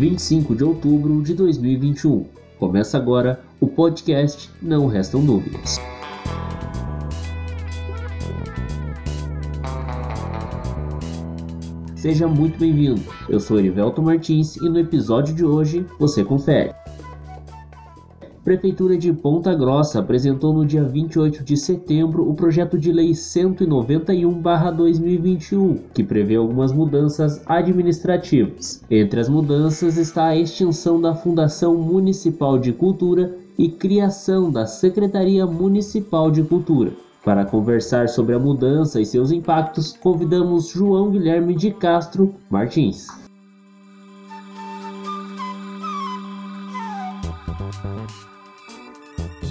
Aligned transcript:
25 0.00 0.56
de 0.56 0.64
outubro 0.64 1.22
de 1.22 1.34
2021. 1.34 2.24
Começa 2.58 2.96
agora 2.96 3.42
o 3.60 3.68
podcast 3.68 4.48
Não 4.62 4.86
Restam 4.86 5.22
Dúvidas. 5.22 5.78
Seja 11.94 12.26
muito 12.26 12.58
bem-vindo. 12.58 13.02
Eu 13.28 13.38
sou 13.38 13.58
Erivelto 13.58 14.02
Martins 14.02 14.56
e 14.56 14.70
no 14.70 14.78
episódio 14.78 15.34
de 15.34 15.44
hoje 15.44 15.84
você 15.98 16.24
confere. 16.24 16.79
Prefeitura 18.50 18.98
de 18.98 19.12
Ponta 19.12 19.54
Grossa 19.54 20.00
apresentou 20.00 20.52
no 20.52 20.66
dia 20.66 20.82
28 20.82 21.44
de 21.44 21.56
setembro 21.56 22.28
o 22.28 22.34
projeto 22.34 22.76
de 22.76 22.90
lei 22.90 23.12
191/2021, 23.12 25.78
que 25.94 26.02
prevê 26.02 26.34
algumas 26.34 26.72
mudanças 26.72 27.40
administrativas. 27.46 28.82
Entre 28.90 29.20
as 29.20 29.28
mudanças 29.28 29.96
está 29.96 30.24
a 30.24 30.36
extinção 30.36 31.00
da 31.00 31.14
Fundação 31.14 31.76
Municipal 31.76 32.58
de 32.58 32.72
Cultura 32.72 33.36
e 33.56 33.68
criação 33.68 34.50
da 34.50 34.66
Secretaria 34.66 35.46
Municipal 35.46 36.28
de 36.28 36.42
Cultura. 36.42 36.90
Para 37.24 37.44
conversar 37.44 38.08
sobre 38.08 38.34
a 38.34 38.38
mudança 38.40 39.00
e 39.00 39.06
seus 39.06 39.30
impactos, 39.30 39.92
convidamos 39.92 40.70
João 40.70 41.12
Guilherme 41.12 41.54
de 41.54 41.70
Castro 41.70 42.34
Martins. 42.50 43.06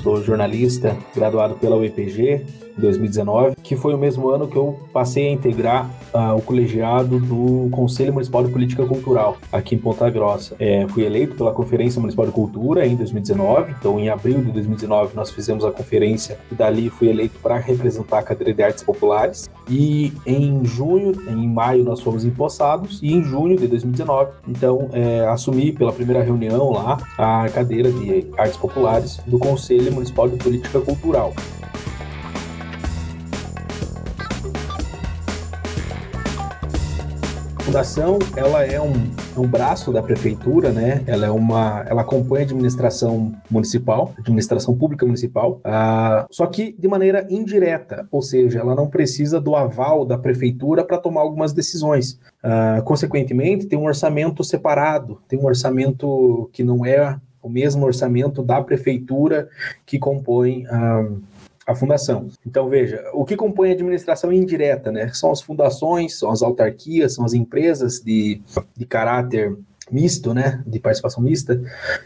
Sou 0.02 0.24
jornalista, 0.24 0.98
graduado 1.14 1.56
pela 1.56 1.76
UEPG, 1.76 2.46
2019, 2.80 3.56
que 3.62 3.76
foi 3.76 3.94
o 3.94 3.98
mesmo 3.98 4.30
ano 4.30 4.48
que 4.48 4.56
eu 4.56 4.80
passei 4.92 5.28
a 5.28 5.32
integrar 5.32 5.90
uh, 6.14 6.36
o 6.36 6.42
colegiado 6.42 7.20
do 7.20 7.70
Conselho 7.72 8.14
Municipal 8.14 8.44
de 8.44 8.52
Política 8.52 8.86
Cultural 8.86 9.38
aqui 9.52 9.76
em 9.76 9.78
Ponta 9.78 10.10
Grossa. 10.10 10.56
É, 10.60 10.88
fui 10.90 11.04
eleito 11.04 11.36
pela 11.36 11.52
Conferência 11.52 12.00
Municipal 12.00 12.26
de 12.26 12.32
Cultura 12.32 12.86
em 12.86 12.96
2019, 12.96 13.76
então 13.80 14.00
em 14.00 14.10
abril 14.10 14.42
de 14.42 14.52
2019 14.52 15.16
nós 15.16 15.32
fizemos 15.32 15.64
a 15.64 15.72
conferência 15.72 16.38
e 16.52 16.56
dali 16.56 16.90
fui 16.90 17.10
eleito 17.10 17.38
para 17.42 17.58
representar 17.58 18.20
a 18.20 18.24
cadeira 18.24 18.54
de 18.54 18.64
artes 18.64 18.84
populares. 18.84 19.50
E 19.70 20.14
em 20.26 20.66
junho, 20.66 21.14
em 21.28 21.48
maio 21.48 21.84
nós 21.84 22.02
fomos 22.02 22.26
empossados 22.26 23.00
e 23.04 23.14
em 23.14 23.24
junho 23.24 23.58
de 23.58 23.68
2019, 23.68 24.32
então 24.48 24.90
é, 24.94 25.28
assumi 25.28 25.72
pela 25.72 25.94
primeira 25.94 26.24
reunião 26.24 26.72
lá 26.72 26.98
a 27.18 27.48
cadeira 27.50 27.92
de 27.92 28.26
artes 28.38 28.58
populares 28.58 29.20
do 29.28 29.38
Conselho 29.38 29.92
Municipal 29.92 30.28
de 30.28 30.38
Política 30.38 30.80
Cultural. 30.80 31.34
Fundação 37.70 38.18
ela 38.36 38.66
é 38.66 38.82
um, 38.82 38.94
um 39.38 39.48
braço 39.48 39.94
da 39.94 40.02
prefeitura, 40.02 40.72
né? 40.72 41.04
Ela 41.06 41.28
é 41.28 41.30
uma, 41.30 41.86
ela 41.88 42.02
acompanha 42.02 42.42
a 42.42 42.46
administração 42.46 43.32
municipal, 43.48 44.12
administração 44.18 44.76
pública 44.76 45.06
municipal, 45.06 45.62
uh, 45.64 46.26
só 46.32 46.48
que 46.48 46.76
de 46.80 46.88
maneira 46.88 47.28
indireta, 47.30 48.08
ou 48.12 48.24
seja, 48.24 48.58
ela 48.58 48.74
não 48.74 48.88
precisa 48.88 49.40
do 49.40 49.56
aval 49.56 50.04
da 50.04 50.18
prefeitura 50.18 50.84
para 50.84 50.98
tomar 50.98 51.22
algumas 51.22 51.54
decisões. 51.54 52.20
Uh, 52.44 52.82
consequentemente, 52.86 53.68
tem 53.68 53.78
um 53.78 53.86
orçamento 53.86 54.44
separado, 54.44 55.22
tem 55.28 55.38
um 55.38 55.46
orçamento 55.46 56.50
que 56.52 56.64
não 56.64 56.84
é 56.84 57.20
o 57.40 57.50
mesmo 57.50 57.86
orçamento 57.86 58.42
da 58.42 58.62
prefeitura 58.64 59.48
que 59.86 60.00
compõe 60.00 60.66
uh, 60.66 61.22
a 61.70 61.76
fundação. 61.76 62.28
Então, 62.46 62.68
veja, 62.68 63.04
o 63.14 63.24
que 63.24 63.36
compõe 63.36 63.70
a 63.70 63.74
administração 63.74 64.34
indireta, 64.34 64.92
né? 64.92 65.12
São 65.14 65.32
as 65.32 65.40
fundações, 65.40 66.18
são 66.18 66.32
as 66.32 66.42
autarquias, 66.42 67.14
são 67.14 67.24
as 67.24 67.34
empresas 67.34 68.00
de, 68.00 68.42
de 68.76 68.86
caráter 68.88 69.56
misto, 69.92 70.34
né, 70.34 70.64
de 70.66 70.80
participação 70.80 71.22
mista. 71.24 71.62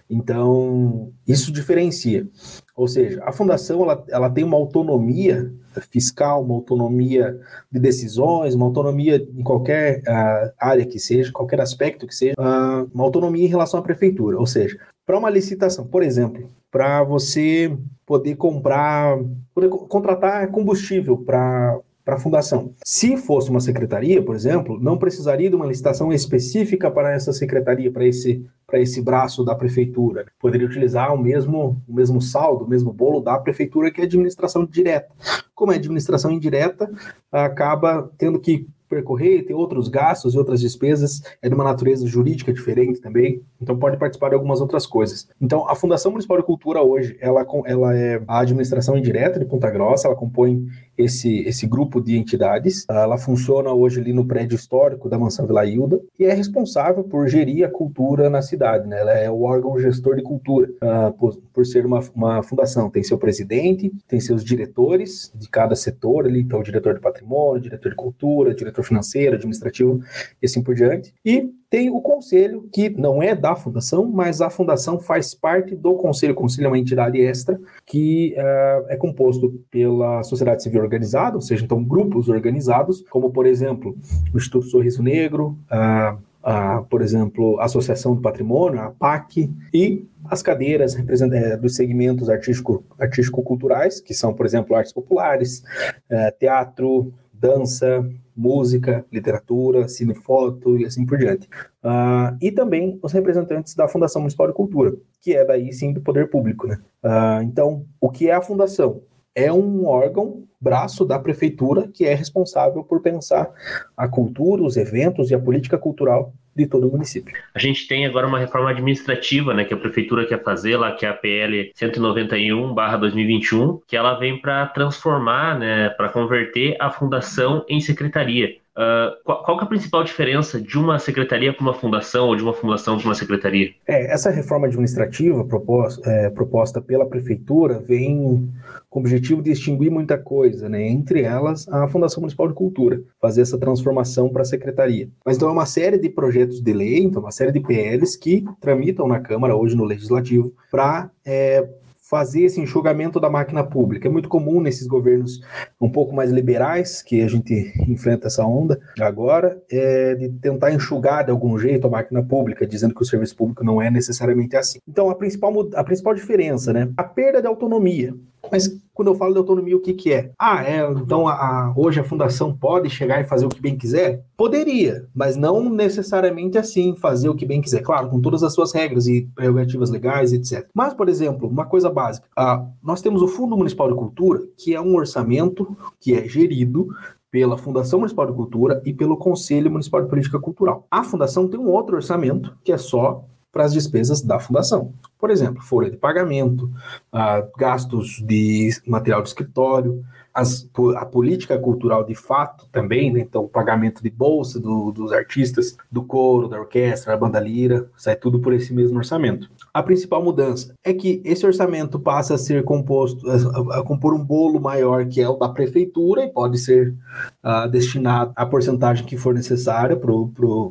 Então, 0.09 1.11
isso 1.27 1.52
diferencia. 1.52 2.27
Ou 2.76 2.88
seja, 2.88 3.22
a 3.23 3.32
fundação 3.32 3.84
ela, 3.84 4.04
ela 4.10 4.30
tem 4.30 4.44
uma 4.44 4.58
autonomia 4.58 5.54
fiscal, 5.92 6.44
uma 6.44 6.56
autonomia 6.56 7.39
de 7.72 7.80
decisões, 7.80 8.56
uma 8.56 8.66
autonomia 8.66 9.16
em 9.36 9.44
qualquer 9.44 10.00
uh, 10.02 10.52
área 10.60 10.86
que 10.86 10.98
seja, 10.98 11.32
qualquer 11.32 11.62
aspecto 11.62 12.08
que 12.08 12.16
seja, 12.16 12.33
uh, 12.39 12.89
uma 12.94 13.04
autonomia 13.04 13.45
em 13.45 13.50
relação 13.50 13.80
à 13.80 13.83
prefeitura. 13.83 14.39
Ou 14.39 14.48
seja, 14.48 14.78
para 15.06 15.17
uma 15.17 15.30
licitação, 15.30 15.86
por 15.86 16.02
exemplo, 16.02 16.50
para 16.72 17.04
você 17.04 17.78
poder 18.06 18.36
comprar, 18.36 19.20
poder 19.54 19.70
contratar 19.70 20.50
combustível 20.50 21.17
para 21.17 21.80
para 22.04 22.16
a 22.16 22.20
fundação. 22.20 22.73
Se 22.83 23.16
fosse 23.16 23.50
uma 23.50 23.62
secretaria, 23.62 24.22
por 24.22 24.36
exemplo, 24.36 24.78
não 24.80 24.98
precisaria 24.98 25.50
de 25.50 25.56
uma 25.56 25.66
licitação 25.66 26.12
específica 26.12 26.92
para 26.92 27.14
essa 27.14 27.32
secretaria, 27.32 27.92
para 27.92 28.06
esse, 28.06 28.45
para 28.73 28.82
esse 28.82 29.04
braço 29.04 29.45
da 29.45 29.54
prefeitura. 29.54 30.26
Poderia 30.39 30.66
utilizar 30.66 31.14
o 31.14 31.17
mesmo, 31.22 31.80
o 31.88 31.94
mesmo 31.94 32.20
saldo, 32.20 32.66
o 32.66 32.67
mesmo 32.67 32.92
bolo 32.92 33.20
da 33.20 33.38
prefeitura, 33.38 33.92
que 33.92 34.02
é 34.02 34.04
administração 34.04 34.66
direta. 34.66 35.14
Como 35.54 35.72
é 35.72 35.76
administração 35.76 36.32
indireta, 36.32 36.89
acaba 37.32 38.12
tendo 38.17 38.39
que 38.39 38.67
percorrer, 38.89 39.45
tem 39.45 39.56
outros 39.56 39.88
gastos 39.88 40.33
e 40.33 40.38
outras 40.39 40.60
despesas, 40.60 41.22
é 41.39 41.50
de 41.50 41.54
uma 41.54 41.64
natureza 41.64 42.08
jurídica 42.08 42.52
diferente 42.52 43.00
também, 43.00 43.44
então 43.62 43.78
pode 43.78 43.98
participar 43.98 44.30
de 44.30 44.36
algumas 44.36 44.60
outras 44.60 44.86
coisas. 44.86 45.28
Então, 45.39 45.67
a 45.70 45.76
Fundação 45.76 46.12
Municipal 46.12 46.38
de 46.38 46.44
Cultura 46.44 46.82
hoje, 46.82 47.16
ela, 47.20 47.45
ela 47.66 47.95
é 47.95 48.22
a 48.28 48.39
administração 48.39 48.98
indireta 48.98 49.39
de 49.39 49.45
Ponta 49.45 49.70
Grossa, 49.70 50.08
ela 50.08 50.16
compõe 50.16 50.66
esse, 50.98 51.39
esse 51.39 51.65
grupo 51.65 52.02
de 52.02 52.17
entidades, 52.17 52.86
ela 52.89 53.17
funciona 53.17 53.71
hoje 53.71 53.99
ali 53.99 54.14
no 54.14 54.26
prédio 54.26 54.55
histórico 54.55 55.09
da 55.09 55.17
Mansão 55.17 55.48
Vila 55.48 55.65
Hilda 55.65 55.99
e 56.20 56.26
é 56.26 56.33
responsável 56.33 57.04
por 57.04 57.27
gerir 57.27 57.65
a 57.65 57.70
cultura 57.70 58.30
na 58.30 58.42
cidade, 58.42 58.87
né? 58.87 58.99
Ela 58.99 59.14
é 59.14 59.30
o 59.30 59.42
órgão 59.42 59.80
gestor 59.80 60.15
de 60.15 60.23
cultura, 60.23 60.70
uh, 60.82 61.14
por, 61.14 61.36
por 61.53 61.65
ser 61.65 61.86
uma, 61.86 61.99
uma 62.15 62.43
fundação, 62.43 62.89
tem 62.89 63.03
seu 63.03 63.17
presidente, 63.17 63.92
tem 64.08 64.20
seus 64.20 64.43
diretores 64.43 65.32
de 65.36 65.49
cada 65.49 65.76
setor 65.76 66.26
ali, 66.26 66.42
então 66.42 66.59
o 66.59 66.64
diretor 66.64 66.93
de 66.93 66.99
patrimônio, 66.99 67.61
diretor 67.61 67.89
de 67.89 67.95
cultura, 67.95 68.53
diretor 68.53 68.83
financeiro, 68.83 69.36
administrativo 69.36 70.02
e 70.42 70.45
assim 70.45 70.61
por 70.61 70.76
diante. 70.76 71.14
E 71.26 71.49
tem 71.73 71.89
o 71.89 72.00
conselho, 72.02 72.70
que 72.72 72.88
não 72.88 73.23
é 73.23 73.34
da 73.34 73.56
fundação, 73.56 74.06
mas 74.06 74.42
a 74.42 74.50
fundação 74.52 75.00
faz 75.00 75.34
parte 75.34 75.76
do 75.76 75.95
conselho. 75.95 76.34
O 76.34 76.36
conselho 76.36 76.66
é 76.66 76.67
uma 76.67 76.78
entidade 76.78 77.20
extra 77.20 77.60
que 77.84 78.36
uh, 78.38 78.86
é 78.89 78.95
composto 78.95 79.60
pela 79.72 80.22
sociedade 80.22 80.62
civil 80.62 80.83
organizada, 80.83 81.36
ou 81.36 81.42
seja, 81.42 81.66
então 81.66 81.83
grupos 81.83 82.30
organizados, 82.30 83.04
como 83.10 83.32
por 83.32 83.48
exemplo 83.48 83.98
o 84.32 84.38
Instituto 84.38 84.67
Sorriso 84.67 85.02
Negro, 85.02 85.58
uh, 85.72 86.16
uh, 86.48 86.86
por 86.86 87.02
exemplo, 87.02 87.60
a 87.60 87.66
Associação 87.66 88.14
do 88.14 88.22
Patrimônio, 88.22 88.80
a 88.80 88.92
PAC, 88.92 89.52
e 89.73 90.06
as 90.26 90.44
cadeiras 90.44 90.95
é, 90.95 91.58
dos 91.58 91.76
segmentos 91.76 92.30
artístico-culturais, 92.30 94.00
que 94.00 94.14
são, 94.14 94.32
por 94.32 94.45
exemplo, 94.45 94.76
artes 94.76 94.94
populares, 94.94 95.64
eh, 96.08 96.32
teatro, 96.39 97.12
dança, 97.33 98.08
música, 98.36 99.05
literatura, 99.11 99.88
cinefoto 99.88 100.77
e 100.77 100.86
assim 100.86 101.05
por 101.05 101.17
diante. 101.17 101.48
Uh, 101.83 102.36
e 102.42 102.52
também 102.52 102.99
os 103.02 103.11
representantes 103.11 103.76
da 103.76 103.88
Fundação 103.88 104.21
Municipal 104.21 104.48
de 104.48 104.54
Cultura, 104.54 104.95
que 105.21 105.36
é 105.36 105.45
daí 105.45 105.71
sim 105.71 105.94
do 105.94 106.02
poder 106.02 106.30
público. 106.30 106.67
Né? 106.67 106.80
Uh, 107.04 107.44
então, 107.44 107.86
o 107.99 108.10
que 108.10 108.30
é 108.30 108.33
a 108.33 108.42
fundação? 108.42 109.02
É 109.36 109.52
um 109.52 109.86
órgão, 109.86 110.44
braço 110.60 111.04
da 111.04 111.20
prefeitura, 111.20 111.88
que 111.88 112.05
é 112.05 112.14
responsável 112.14 112.83
por 112.83 113.02
pensar 113.02 113.52
a 113.98 114.08
cultura, 114.08 114.64
os 114.64 114.77
eventos 114.77 115.30
e 115.30 115.36
a 115.36 115.39
política 115.39 115.77
cultural 115.77 116.33
de 116.55 116.67
todo 116.67 116.87
o 116.87 116.91
município. 116.91 117.36
A 117.53 117.59
gente 117.59 117.87
tem 117.87 118.05
agora 118.05 118.27
uma 118.27 118.39
reforma 118.39 118.69
administrativa, 118.69 119.53
né, 119.53 119.65
que 119.65 119.73
a 119.73 119.77
prefeitura 119.77 120.25
quer 120.25 120.43
fazer, 120.43 120.77
lá 120.77 120.91
que 120.91 121.05
é 121.05 121.09
a 121.09 121.14
PL 121.14 121.71
191/2021, 121.75 123.81
que 123.87 123.97
ela 123.97 124.14
vem 124.15 124.39
para 124.39 124.67
transformar, 124.67 125.58
né, 125.58 125.89
para 125.89 126.09
converter 126.09 126.75
a 126.80 126.89
fundação 126.89 127.65
em 127.67 127.81
secretaria. 127.81 128.57
Uh, 128.75 129.13
qual, 129.24 129.59
é 129.59 129.63
a 129.63 129.68
principal 129.68 130.03
diferença 130.03 130.59
de 130.59 130.80
uma 130.80 130.97
secretaria 130.97 131.53
para 131.53 131.62
uma 131.62 131.75
fundação 131.75 132.27
ou 132.27 132.36
de 132.36 132.42
uma 132.42 132.53
fundação 132.53 132.97
para 132.97 133.06
uma 133.06 133.13
secretaria? 133.13 133.69
É, 133.88 134.12
essa 134.12 134.31
reforma 134.31 134.65
administrativa 134.65 135.45
proposta, 135.45 136.09
é, 136.09 136.30
proposta 136.31 136.81
pela 136.81 137.06
prefeitura 137.06 137.80
vem 137.80 138.51
com 138.89 139.00
o 139.00 139.03
objetivo 139.03 139.44
de 139.44 139.51
extinguir 139.51 139.92
muita 139.92 140.18
coisa, 140.18 140.68
né? 140.68 140.88
entre 140.88 141.21
elas 141.21 141.68
a 141.68 141.88
Fundação 141.88 142.21
Municipal 142.21 142.47
de 142.47 142.56
Cultura, 142.56 143.01
fazer 143.21 143.42
essa 143.42 143.59
transformação 143.59 144.30
para 144.30 144.42
a 144.42 144.45
secretaria. 144.45 145.07
Mas 145.24 145.38
então 145.38 145.50
é 145.50 145.51
uma 145.51 145.68
série 145.68 146.00
de 146.00 146.09
projetos 146.09 146.59
de 146.59 146.74
lei, 146.74 147.03
então 147.03 147.21
uma 147.21 147.31
série 147.31 147.51
de 147.51 147.59
PLs 147.59 148.18
que 148.18 148.44
tramitam 148.59 149.07
na 149.07 149.19
Câmara 149.19 149.56
hoje 149.56 149.75
no 149.75 149.83
Legislativo 149.83 150.51
para 150.71 151.12
é, 151.24 151.68
fazer 152.13 152.44
esse 152.44 152.62
enxugamento 152.62 153.19
da 153.19 153.27
máquina 153.27 153.63
pública. 153.63 154.07
É 154.07 154.12
muito 154.12 154.30
comum 154.30 154.62
nesses 154.62 154.86
governos 154.86 155.42
um 155.81 155.89
pouco 155.89 156.15
mais 156.15 156.30
liberais, 156.30 157.01
que 157.01 157.24
a 157.24 157.27
gente 157.27 157.74
enfrenta 157.89 158.27
essa 158.27 158.45
onda 158.45 158.80
agora, 159.00 159.60
é 159.71 160.13
de 160.13 160.30
tentar 160.30 160.71
enxugar 160.71 161.25
de 161.25 161.31
algum 161.31 161.57
jeito 161.57 161.88
a 161.88 161.89
máquina 161.89 162.21
pública, 162.21 162.68
dizendo 162.68 162.94
que 162.94 163.01
o 163.01 163.06
serviço 163.06 163.36
público 163.36 163.63
não 163.63 163.81
é 163.81 163.89
necessariamente 163.89 164.56
assim. 164.56 164.77
Então, 164.88 165.10
a 165.10 165.15
principal, 165.15 165.51
a 165.74 165.83
principal 165.83 166.13
diferença, 166.13 166.71
né? 166.71 166.88
A 166.95 167.04
perda 167.04 167.42
de 167.42 167.48
autonomia. 167.48 168.13
Mas 168.51 168.69
quando 168.94 169.07
eu 169.07 169.16
falo 169.16 169.34
de 169.34 169.40
autonomia, 169.40 169.75
o 169.75 169.80
que, 169.80 169.94
que 169.94 170.13
é? 170.13 170.31
Ah, 170.38 170.63
é, 170.63 170.88
então 170.92 171.28
a, 171.28 171.34
a, 171.34 171.74
hoje 171.75 172.00
a 172.00 172.04
fundação 172.04 172.56
pode 172.56 172.90
chegar 172.90 173.19
e 173.19 173.28
fazer 173.28 173.45
o 173.45 173.50
que 173.50 173.62
bem 173.62 173.75
quiser? 173.75 174.24
Poderia, 174.38 175.07
mas 175.16 175.36
não 175.36 175.69
necessariamente 175.69 176.57
assim, 176.57 176.95
fazer 176.95 177.30
o 177.30 177.36
que 177.36 177.45
bem 177.45 177.62
quiser. 177.62 177.81
Claro, 177.81 178.10
com 178.10 178.22
todas 178.22 178.44
as 178.44 178.54
suas 178.54 178.72
regras 178.72 179.07
e 179.07 179.28
prerrogativas 179.34 179.90
legais, 179.90 180.31
etc. 180.34 180.68
Mas, 180.74 180.94
por 180.94 181.10
exemplo, 181.10 181.48
uma 181.48 181.66
coisa 181.66 181.90
básica: 181.90 182.28
ah, 182.38 182.66
nós 182.84 183.01
temos 183.01 183.22
o 183.22 183.28
Fundo 183.28 183.57
Municipal 183.57 183.90
de 183.90 183.95
Cultura, 183.95 184.42
que 184.57 184.75
é 184.75 184.81
um 184.81 184.95
orçamento 184.95 185.75
que 186.00 186.13
é 186.13 186.28
gerido 186.28 186.90
pela 187.31 187.57
Fundação 187.57 187.98
Municipal 187.98 188.28
de 188.28 188.34
Cultura 188.34 188.80
e 188.86 188.94
pelo 188.94 189.18
Conselho 189.18 189.72
Municipal 189.72 190.04
de 190.04 190.07
Política 190.07 190.40
Cultural. 190.40 190.86
A 190.92 191.04
fundação 191.04 191.48
tem 191.48 191.60
um 191.60 191.68
outro 191.68 191.95
orçamento 191.95 192.56
que 192.63 192.72
é 192.72 192.78
só 192.78 193.25
para 193.53 193.63
as 193.65 193.71
despesas 193.71 194.21
da 194.21 194.39
fundação. 194.39 194.91
Por 195.19 195.29
exemplo, 195.29 195.61
folha 195.61 195.91
de 195.91 195.95
pagamento, 195.95 196.65
uh, 197.13 197.47
gastos 197.57 198.19
de 198.25 198.71
material 198.85 199.21
de 199.21 199.29
escritório, 199.29 200.03
as, 200.33 200.68
a 200.95 201.06
política 201.06 201.57
cultural 201.57 202.03
de 202.03 202.15
fato 202.15 202.68
também, 202.71 203.13
né? 203.13 203.19
então 203.19 203.44
o 203.44 203.50
pagamento 203.50 204.01
de 204.01 204.09
bolsa 204.09 204.59
do, 204.59 204.91
dos 204.91 205.12
artistas, 205.12 205.77
do 205.91 206.03
coro, 206.03 206.47
da 206.47 206.59
orquestra, 206.59 207.13
da 207.13 207.18
banda 207.18 207.39
lira, 207.39 207.88
sai 207.95 208.15
tudo 208.15 208.39
por 208.39 208.53
esse 208.53 208.74
mesmo 208.74 208.97
orçamento. 208.97 209.50
A 209.74 209.83
principal 209.83 210.24
mudança 210.24 210.74
é 210.83 210.94
que 210.94 211.21
esse 211.24 211.45
orçamento 211.45 212.00
passa 212.00 212.33
a 212.33 212.38
ser 212.38 212.63
composto, 212.63 213.30
a, 213.30 213.80
a 213.80 213.83
compor 213.83 214.13
um 214.13 214.24
bolo 214.24 214.59
maior 214.59 215.06
que 215.06 215.21
é 215.21 215.30
o 215.30 215.35
da 215.35 215.50
prefeitura 215.50 216.24
e 216.24 216.30
pode 216.30 216.57
ser 216.57 216.95
uh, 217.44 217.69
destinado 217.69 218.31
à 218.35 218.45
porcentagem 218.45 219.06
que 219.06 219.18
for 219.18 219.33
necessária 219.33 220.00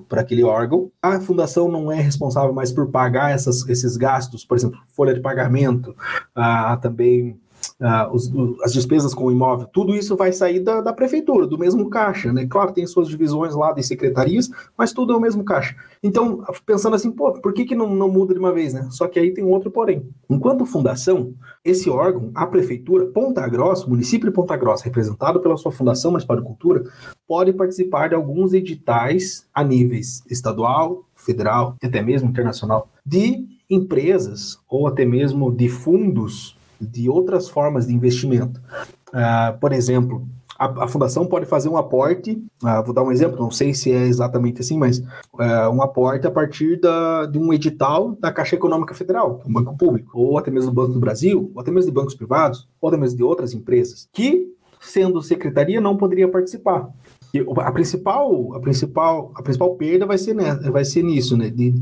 para 0.08 0.20
aquele 0.20 0.42
órgão. 0.42 0.90
A 1.00 1.20
fundação 1.20 1.70
não 1.70 1.92
é 1.92 2.00
responsável 2.00 2.52
mais 2.52 2.72
por 2.72 2.90
pagar 2.90 3.30
essas, 3.30 3.68
esses 3.68 3.96
gastos, 3.96 4.44
por 4.44 4.56
exemplo, 4.56 4.78
folha 4.88 5.14
de 5.14 5.20
pagamento, 5.20 5.94
uh, 6.36 6.80
também 6.80 7.38
uh, 7.80 8.12
os, 8.12 8.30
as 8.62 8.72
despesas 8.72 9.14
com 9.14 9.24
o 9.24 9.32
imóvel, 9.32 9.66
tudo 9.72 9.94
isso 9.94 10.16
vai 10.16 10.32
sair 10.32 10.60
da, 10.60 10.80
da, 10.80 10.92
prefeitura, 10.92 11.46
do 11.46 11.58
mesmo 11.58 11.88
caixa, 11.90 12.32
né? 12.32 12.46
Claro, 12.46 12.72
tem 12.72 12.86
suas 12.86 13.08
divisões 13.08 13.54
lá 13.54 13.72
de 13.72 13.82
secretarias, 13.82 14.50
mas 14.76 14.92
tudo 14.92 15.12
é 15.12 15.16
o 15.16 15.20
mesmo 15.20 15.44
caixa. 15.44 15.74
Então, 16.02 16.42
pensando 16.66 16.96
assim, 16.96 17.10
pô, 17.10 17.32
por 17.32 17.52
que, 17.52 17.64
que 17.64 17.74
não, 17.74 17.94
não 17.94 18.08
muda 18.08 18.34
de 18.34 18.40
uma 18.40 18.52
vez, 18.52 18.72
né? 18.74 18.88
Só 18.90 19.06
que 19.06 19.18
aí 19.18 19.32
tem 19.32 19.44
um 19.44 19.50
outro 19.50 19.70
porém. 19.70 20.08
Enquanto 20.28 20.66
fundação, 20.66 21.34
esse 21.64 21.88
órgão, 21.88 22.30
a 22.34 22.46
prefeitura, 22.46 23.06
Ponta 23.06 23.46
Grossa, 23.48 23.86
município 23.86 24.28
de 24.28 24.34
Ponta 24.34 24.56
Grossa, 24.56 24.84
representado 24.84 25.40
pela 25.40 25.56
sua 25.56 25.72
Fundação 25.72 26.10
Municipal 26.10 26.36
de 26.36 26.44
Cultura, 26.44 26.84
pode 27.26 27.52
participar 27.52 28.08
de 28.08 28.14
alguns 28.14 28.52
editais 28.52 29.46
a 29.54 29.62
níveis 29.62 30.22
estadual, 30.30 31.04
federal 31.14 31.76
até 31.82 32.02
mesmo 32.02 32.28
internacional 32.28 32.88
de 33.04 33.46
empresas 33.70 34.58
ou 34.68 34.86
até 34.86 35.04
mesmo 35.04 35.50
de 35.50 35.68
fundos 35.68 36.56
de 36.86 37.08
outras 37.08 37.48
formas 37.48 37.86
de 37.86 37.94
investimento. 37.94 38.60
Uh, 39.08 39.58
por 39.60 39.72
exemplo, 39.72 40.26
a, 40.58 40.84
a, 40.84 40.88
fundação 40.88 41.26
pode 41.26 41.46
fazer 41.46 41.68
um 41.68 41.76
aporte, 41.76 42.32
uh, 42.62 42.84
vou 42.84 42.94
dar 42.94 43.02
um 43.02 43.10
exemplo, 43.10 43.38
não 43.38 43.50
sei 43.50 43.74
se 43.74 43.90
é 43.90 44.06
exatamente 44.06 44.60
assim, 44.60 44.78
mas 44.78 44.98
uh, 44.98 45.70
um 45.72 45.82
aporte 45.82 46.26
a 46.26 46.30
partir 46.30 46.80
da, 46.80 47.26
de 47.26 47.38
um 47.38 47.52
edital 47.52 48.16
da 48.20 48.32
Caixa 48.32 48.54
Econômica 48.54 48.94
Federal, 48.94 49.40
um 49.46 49.52
banco 49.52 49.76
público, 49.76 50.18
ou 50.18 50.38
até 50.38 50.50
mesmo 50.50 50.70
do 50.70 50.74
Banco 50.74 50.92
do 50.92 51.00
Brasil, 51.00 51.50
ou 51.54 51.60
até 51.60 51.70
mesmo 51.70 51.90
de 51.90 51.94
bancos 51.94 52.14
privados, 52.14 52.68
ou 52.80 52.88
até 52.88 52.96
mesmo 52.96 53.16
de 53.16 53.22
outras 53.22 53.52
empresas, 53.52 54.08
que, 54.12 54.52
sendo 54.80 55.20
secretaria, 55.22 55.80
não 55.80 55.96
poderia 55.96 56.28
participar. 56.28 56.88
E 57.34 57.40
a 57.40 57.72
principal, 57.72 58.54
a 58.54 58.60
principal, 58.60 59.32
a 59.34 59.42
principal 59.42 59.74
perda 59.74 60.04
vai 60.04 60.18
ser, 60.18 60.34
né, 60.34 60.54
vai 60.70 60.84
ser 60.84 61.02
nisso, 61.02 61.36
né? 61.36 61.48
De, 61.48 61.74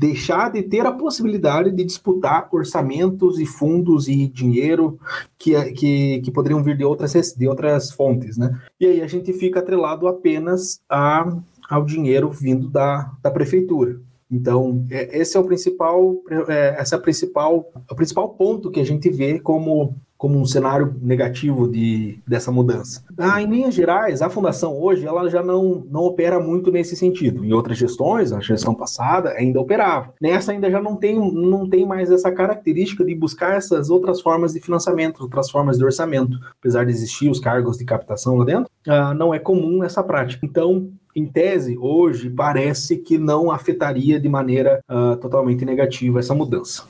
deixar 0.00 0.50
de 0.50 0.62
ter 0.62 0.86
a 0.86 0.92
possibilidade 0.92 1.70
de 1.70 1.84
disputar 1.84 2.48
orçamentos 2.50 3.38
e 3.38 3.44
fundos 3.44 4.08
e 4.08 4.26
dinheiro 4.28 4.98
que, 5.38 5.52
que, 5.72 6.22
que 6.22 6.30
poderiam 6.30 6.62
vir 6.62 6.74
de 6.74 6.84
outras, 6.84 7.12
de 7.36 7.46
outras 7.46 7.92
fontes, 7.92 8.38
né? 8.38 8.58
E 8.80 8.86
aí 8.86 9.02
a 9.02 9.06
gente 9.06 9.30
fica 9.34 9.58
atrelado 9.58 10.08
apenas 10.08 10.80
a, 10.88 11.36
ao 11.68 11.84
dinheiro 11.84 12.30
vindo 12.30 12.66
da, 12.70 13.12
da 13.22 13.30
prefeitura. 13.30 14.00
Então, 14.30 14.86
é, 14.90 15.18
esse 15.18 15.36
é 15.36 15.40
o 15.40 15.44
principal, 15.44 16.16
é, 16.48 16.76
essa 16.78 16.94
é 16.94 16.98
a 16.98 17.02
principal, 17.02 17.70
o 17.90 17.94
principal 17.94 18.30
ponto 18.30 18.70
que 18.70 18.80
a 18.80 18.86
gente 18.86 19.10
vê 19.10 19.38
como 19.38 19.94
como 20.20 20.38
um 20.38 20.44
cenário 20.44 20.94
negativo 21.00 21.66
de, 21.66 22.18
dessa 22.28 22.52
mudança. 22.52 23.02
Ah, 23.16 23.40
em 23.40 23.46
linhas 23.46 23.72
gerais, 23.72 24.20
a 24.20 24.28
fundação 24.28 24.78
hoje 24.78 25.06
ela 25.06 25.30
já 25.30 25.42
não, 25.42 25.82
não 25.90 26.02
opera 26.02 26.38
muito 26.38 26.70
nesse 26.70 26.94
sentido. 26.94 27.42
Em 27.42 27.54
outras 27.54 27.78
gestões, 27.78 28.30
a 28.30 28.38
gestão 28.38 28.74
passada 28.74 29.30
ainda 29.30 29.58
operava. 29.58 30.12
Nessa 30.20 30.52
ainda 30.52 30.70
já 30.70 30.78
não 30.78 30.94
tem, 30.94 31.18
não 31.18 31.66
tem 31.66 31.86
mais 31.86 32.10
essa 32.10 32.30
característica 32.30 33.02
de 33.02 33.14
buscar 33.14 33.56
essas 33.56 33.88
outras 33.88 34.20
formas 34.20 34.52
de 34.52 34.60
financiamento, 34.60 35.22
outras 35.22 35.50
formas 35.50 35.78
de 35.78 35.84
orçamento. 35.86 36.38
Apesar 36.58 36.84
de 36.84 36.90
existir 36.90 37.30
os 37.30 37.40
cargos 37.40 37.78
de 37.78 37.86
captação 37.86 38.36
lá 38.36 38.44
dentro, 38.44 38.70
ah, 38.86 39.14
não 39.14 39.32
é 39.32 39.38
comum 39.38 39.82
essa 39.82 40.02
prática. 40.02 40.44
Então, 40.44 40.90
em 41.14 41.26
tese, 41.26 41.76
hoje, 41.78 42.30
parece 42.30 42.98
que 42.98 43.18
não 43.18 43.50
afetaria 43.50 44.20
de 44.20 44.28
maneira 44.28 44.82
uh, 44.88 45.16
totalmente 45.16 45.64
negativa 45.64 46.18
essa 46.20 46.34
mudança. 46.34 46.84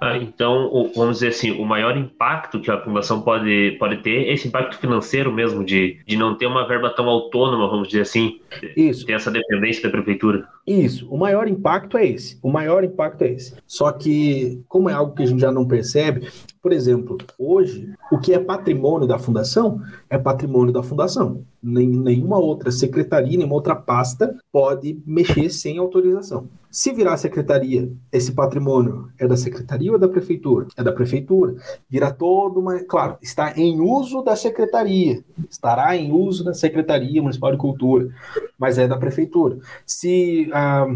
Ah, 0.00 0.16
então, 0.16 0.68
o, 0.72 0.92
vamos 0.94 1.16
dizer 1.16 1.28
assim, 1.28 1.50
o 1.52 1.64
maior 1.64 1.96
impacto 1.96 2.60
que 2.60 2.70
a 2.70 2.82
fundação 2.82 3.22
pode, 3.22 3.76
pode 3.78 3.98
ter 3.98 4.28
é 4.28 4.32
esse 4.32 4.48
impacto 4.48 4.78
financeiro 4.78 5.32
mesmo, 5.32 5.64
de, 5.64 5.98
de 6.06 6.16
não 6.16 6.34
ter 6.34 6.46
uma 6.46 6.66
verba 6.66 6.90
tão 6.90 7.08
autônoma, 7.08 7.68
vamos 7.68 7.88
dizer 7.88 8.02
assim, 8.02 8.40
Isso. 8.76 9.04
ter 9.06 9.12
essa 9.12 9.30
dependência 9.30 9.82
da 9.82 9.90
prefeitura. 9.90 10.46
Isso, 10.66 11.08
o 11.08 11.16
maior 11.16 11.46
impacto 11.46 11.96
é 11.96 12.06
esse. 12.06 12.38
O 12.42 12.50
maior 12.50 12.82
impacto 12.82 13.22
é 13.22 13.32
esse. 13.32 13.54
Só 13.66 13.92
que, 13.92 14.62
como 14.68 14.90
é 14.90 14.92
algo 14.92 15.14
que 15.14 15.22
a 15.22 15.26
gente 15.26 15.40
já 15.40 15.52
não 15.52 15.66
percebe, 15.66 16.28
por 16.66 16.72
exemplo, 16.72 17.16
hoje, 17.38 17.94
o 18.10 18.18
que 18.18 18.34
é 18.34 18.40
patrimônio 18.40 19.06
da 19.06 19.20
fundação 19.20 19.80
é 20.10 20.18
patrimônio 20.18 20.72
da 20.72 20.82
fundação. 20.82 21.44
nenhuma 21.62 22.40
outra 22.40 22.72
secretaria, 22.72 23.38
nenhuma 23.38 23.54
outra 23.54 23.76
pasta 23.76 24.36
pode 24.50 25.00
mexer 25.06 25.48
sem 25.48 25.78
autorização. 25.78 26.48
Se 26.68 26.92
virar 26.92 27.16
secretaria, 27.18 27.88
esse 28.10 28.32
patrimônio 28.32 29.08
é 29.16 29.28
da 29.28 29.36
secretaria 29.36 29.92
ou 29.92 29.96
é 29.96 30.00
da 30.00 30.08
prefeitura? 30.08 30.66
É 30.76 30.82
da 30.82 30.90
prefeitura. 30.90 31.54
Vira 31.88 32.10
todo 32.10 32.58
uma. 32.58 32.80
Claro, 32.80 33.16
está 33.22 33.56
em 33.56 33.80
uso 33.80 34.22
da 34.22 34.34
secretaria. 34.34 35.22
Estará 35.48 35.96
em 35.96 36.10
uso 36.10 36.42
da 36.42 36.52
Secretaria 36.52 37.22
Municipal 37.22 37.52
de 37.52 37.58
Cultura, 37.58 38.08
mas 38.58 38.76
é 38.76 38.88
da 38.88 38.98
prefeitura. 38.98 39.58
Se. 39.86 40.50
Ah, 40.52 40.88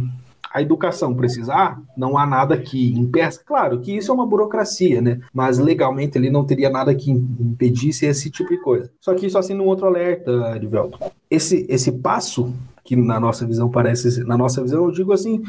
a 0.52 0.60
educação 0.60 1.14
precisar, 1.14 1.80
não 1.96 2.18
há 2.18 2.26
nada 2.26 2.58
que 2.58 2.92
impeça. 2.92 3.40
Claro 3.44 3.80
que 3.80 3.96
isso 3.96 4.10
é 4.10 4.14
uma 4.14 4.26
burocracia, 4.26 5.00
né? 5.00 5.20
Mas 5.32 5.58
legalmente 5.58 6.18
ele 6.18 6.30
não 6.30 6.44
teria 6.44 6.68
nada 6.68 6.94
que 6.94 7.10
impedisse 7.10 8.06
esse 8.06 8.30
tipo 8.30 8.50
de 8.50 8.58
coisa. 8.58 8.90
Só 9.00 9.14
que 9.14 9.26
isso 9.26 9.38
assim 9.38 9.54
num 9.54 9.66
outro 9.66 9.86
alerta, 9.86 10.56
Edivelto. 10.56 10.98
Esse, 11.30 11.64
esse 11.68 11.92
passo 11.92 12.52
que 12.82 12.96
na 12.96 13.20
nossa 13.20 13.46
visão 13.46 13.68
parece, 13.70 14.24
na 14.24 14.36
nossa 14.36 14.60
visão 14.60 14.86
eu 14.86 14.90
digo 14.90 15.12
assim, 15.12 15.42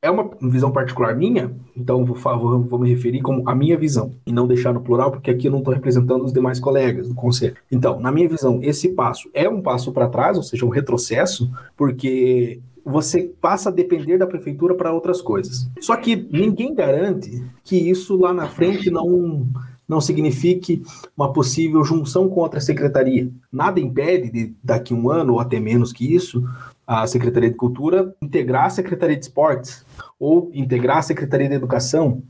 é 0.00 0.10
uma 0.10 0.30
visão 0.40 0.70
particular 0.70 1.14
minha, 1.14 1.52
então 1.76 2.02
vou, 2.04 2.16
vou, 2.16 2.62
vou 2.62 2.78
me 2.78 2.88
referir 2.88 3.20
como 3.20 3.46
a 3.46 3.54
minha 3.54 3.76
visão 3.76 4.14
e 4.24 4.32
não 4.32 4.46
deixar 4.46 4.72
no 4.72 4.80
plural, 4.80 5.10
porque 5.10 5.30
aqui 5.30 5.48
eu 5.48 5.52
não 5.52 5.58
estou 5.58 5.74
representando 5.74 6.24
os 6.24 6.32
demais 6.32 6.58
colegas 6.58 7.08
do 7.08 7.14
conselho. 7.14 7.56
Então, 7.70 8.00
na 8.00 8.10
minha 8.10 8.28
visão, 8.28 8.60
esse 8.62 8.88
passo 8.90 9.28
é 9.34 9.46
um 9.48 9.60
passo 9.60 9.92
para 9.92 10.08
trás, 10.08 10.38
ou 10.38 10.42
seja, 10.42 10.64
um 10.64 10.70
retrocesso, 10.70 11.50
porque 11.76 12.60
você 12.88 13.30
passa 13.40 13.68
a 13.68 13.72
depender 13.72 14.16
da 14.16 14.26
prefeitura 14.26 14.74
para 14.74 14.92
outras 14.92 15.20
coisas. 15.20 15.70
Só 15.80 15.96
que 15.96 16.16
ninguém 16.30 16.74
garante 16.74 17.44
que 17.62 17.76
isso 17.76 18.16
lá 18.16 18.32
na 18.32 18.48
frente 18.48 18.90
não 18.90 19.46
não 19.88 20.02
signifique 20.02 20.82
uma 21.16 21.32
possível 21.32 21.82
junção 21.82 22.28
com 22.28 22.40
outra 22.40 22.60
secretaria. 22.60 23.30
Nada 23.50 23.80
impede 23.80 24.30
de, 24.30 24.54
daqui 24.62 24.92
um 24.92 25.10
ano 25.10 25.32
ou 25.34 25.40
até 25.40 25.58
menos 25.58 25.94
que 25.94 26.14
isso, 26.14 26.44
a 26.86 27.06
Secretaria 27.06 27.48
de 27.48 27.56
Cultura 27.56 28.14
integrar 28.20 28.66
a 28.66 28.70
Secretaria 28.70 29.16
de 29.16 29.24
Esportes, 29.24 29.86
ou 30.20 30.50
integrar 30.52 30.98
a 30.98 31.02
Secretaria 31.02 31.48
de 31.48 31.54
Educação, 31.54 32.22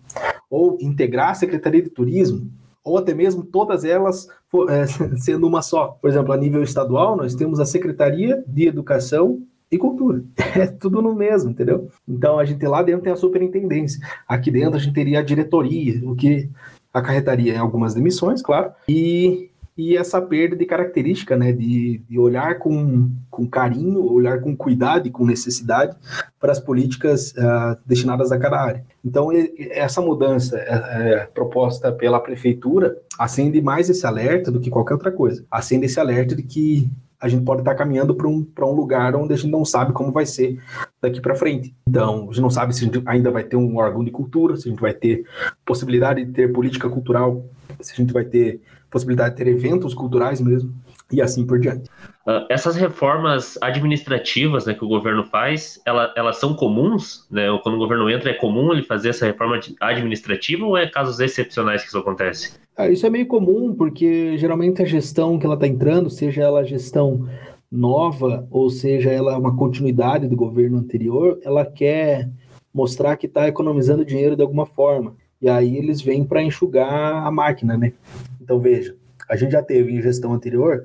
ou 0.48 0.78
integrar 0.80 1.30
a 1.30 1.34
Secretaria 1.34 1.82
de 1.82 1.90
Turismo, 1.90 2.48
ou 2.84 2.96
até 2.96 3.12
mesmo 3.12 3.42
todas 3.42 3.84
elas 3.84 4.28
é, 4.68 4.86
sendo 5.18 5.44
uma 5.44 5.60
só. 5.60 5.98
Por 6.00 6.08
exemplo, 6.08 6.32
a 6.32 6.36
nível 6.36 6.62
estadual, 6.62 7.16
nós 7.16 7.34
temos 7.34 7.58
a 7.58 7.64
Secretaria 7.64 8.44
de 8.46 8.68
Educação 8.68 9.42
e 9.70 9.78
cultura. 9.78 10.22
É 10.58 10.66
tudo 10.66 11.00
no 11.00 11.14
mesmo, 11.14 11.50
entendeu? 11.50 11.88
Então 12.08 12.38
a 12.38 12.44
gente 12.44 12.66
lá 12.66 12.82
dentro 12.82 13.02
tem 13.02 13.12
a 13.12 13.16
superintendência. 13.16 14.00
Aqui 14.26 14.50
dentro 14.50 14.76
a 14.76 14.78
gente 14.80 14.94
teria 14.94 15.20
a 15.20 15.22
diretoria, 15.22 16.00
o 16.08 16.16
que 16.16 16.50
acarretaria 16.92 17.54
em 17.54 17.58
algumas 17.58 17.94
demissões, 17.94 18.42
claro, 18.42 18.72
e, 18.88 19.50
e 19.76 19.96
essa 19.96 20.20
perda 20.20 20.56
de 20.56 20.64
característica, 20.64 21.36
né, 21.36 21.52
de, 21.52 21.98
de 22.08 22.18
olhar 22.18 22.58
com, 22.58 23.10
com 23.30 23.46
carinho, 23.46 24.02
olhar 24.02 24.40
com 24.40 24.56
cuidado 24.56 25.06
e 25.06 25.10
com 25.10 25.24
necessidade 25.24 25.96
para 26.40 26.50
as 26.50 26.58
políticas 26.58 27.32
uh, 27.32 27.78
destinadas 27.86 28.32
a 28.32 28.38
cada 28.38 28.60
área. 28.60 28.84
Então, 29.04 29.28
essa 29.70 30.00
mudança 30.00 30.58
é, 30.58 30.66
é, 30.66 31.26
proposta 31.26 31.92
pela 31.92 32.18
prefeitura 32.18 32.98
acende 33.18 33.60
mais 33.60 33.88
esse 33.88 34.06
alerta 34.06 34.50
do 34.50 34.60
que 34.60 34.70
qualquer 34.70 34.94
outra 34.94 35.12
coisa. 35.12 35.44
Acende 35.50 35.86
esse 35.86 36.00
alerta 36.00 36.34
de 36.34 36.42
que 36.42 36.90
a 37.20 37.28
gente 37.28 37.44
pode 37.44 37.62
estar 37.62 37.74
caminhando 37.74 38.14
para 38.14 38.28
um, 38.28 38.46
um 38.60 38.72
lugar 38.72 39.16
onde 39.16 39.34
a 39.34 39.36
gente 39.36 39.50
não 39.50 39.64
sabe 39.64 39.92
como 39.92 40.12
vai 40.12 40.24
ser 40.24 40.60
daqui 41.00 41.20
para 41.20 41.34
frente. 41.34 41.74
Então, 41.88 42.24
a 42.24 42.26
gente 42.26 42.40
não 42.40 42.50
sabe 42.50 42.74
se 42.74 42.82
a 42.82 42.86
gente 42.86 43.02
ainda 43.06 43.30
vai 43.30 43.44
ter 43.44 43.56
um 43.56 43.76
órgão 43.76 44.04
de 44.04 44.10
cultura, 44.10 44.56
se 44.56 44.68
a 44.68 44.70
gente 44.70 44.80
vai 44.80 44.92
ter 44.92 45.24
possibilidade 45.64 46.24
de 46.24 46.32
ter 46.32 46.52
política 46.52 46.88
cultural, 46.88 47.44
se 47.80 47.92
a 47.92 47.96
gente 47.96 48.12
vai 48.12 48.24
ter 48.24 48.60
possibilidade 48.90 49.36
de 49.36 49.44
ter 49.44 49.50
eventos 49.50 49.94
culturais 49.94 50.40
mesmo, 50.40 50.74
e 51.12 51.22
assim 51.22 51.46
por 51.46 51.58
diante. 51.58 51.88
Uh, 52.26 52.44
essas 52.50 52.76
reformas 52.76 53.58
administrativas 53.62 54.66
né, 54.66 54.74
que 54.74 54.84
o 54.84 54.88
governo 54.88 55.24
faz, 55.24 55.80
ela, 55.86 56.12
elas 56.16 56.36
são 56.36 56.54
comuns? 56.54 57.26
Né? 57.30 57.46
Quando 57.62 57.76
o 57.76 57.78
governo 57.78 58.10
entra, 58.10 58.30
é 58.30 58.34
comum 58.34 58.72
ele 58.72 58.82
fazer 58.82 59.10
essa 59.10 59.24
reforma 59.24 59.58
administrativa 59.80 60.64
ou 60.64 60.76
é 60.76 60.86
casos 60.86 61.20
excepcionais 61.20 61.82
que 61.82 61.88
isso 61.88 61.98
acontece? 61.98 62.58
Ah, 62.76 62.88
isso 62.88 63.06
é 63.06 63.10
meio 63.10 63.26
comum, 63.26 63.74
porque 63.74 64.36
geralmente 64.38 64.82
a 64.82 64.86
gestão 64.86 65.38
que 65.38 65.46
ela 65.46 65.54
está 65.54 65.66
entrando, 65.66 66.10
seja 66.10 66.42
ela 66.42 66.62
gestão 66.62 67.28
nova, 67.70 68.46
ou 68.50 68.70
seja, 68.70 69.10
ela 69.10 69.34
é 69.34 69.36
uma 69.36 69.56
continuidade 69.56 70.26
do 70.26 70.36
governo 70.36 70.78
anterior, 70.78 71.38
ela 71.42 71.64
quer 71.64 72.30
mostrar 72.72 73.16
que 73.16 73.26
está 73.26 73.46
economizando 73.48 74.04
dinheiro 74.04 74.36
de 74.36 74.42
alguma 74.42 74.66
forma. 74.66 75.14
E 75.40 75.48
aí 75.48 75.76
eles 75.76 76.00
vêm 76.00 76.24
para 76.24 76.42
enxugar 76.42 77.26
a 77.26 77.30
máquina, 77.30 77.76
né? 77.76 77.92
Então 78.40 78.58
veja, 78.58 78.96
a 79.28 79.36
gente 79.36 79.52
já 79.52 79.62
teve 79.62 79.92
em 79.92 80.00
gestão 80.00 80.32
anterior, 80.32 80.84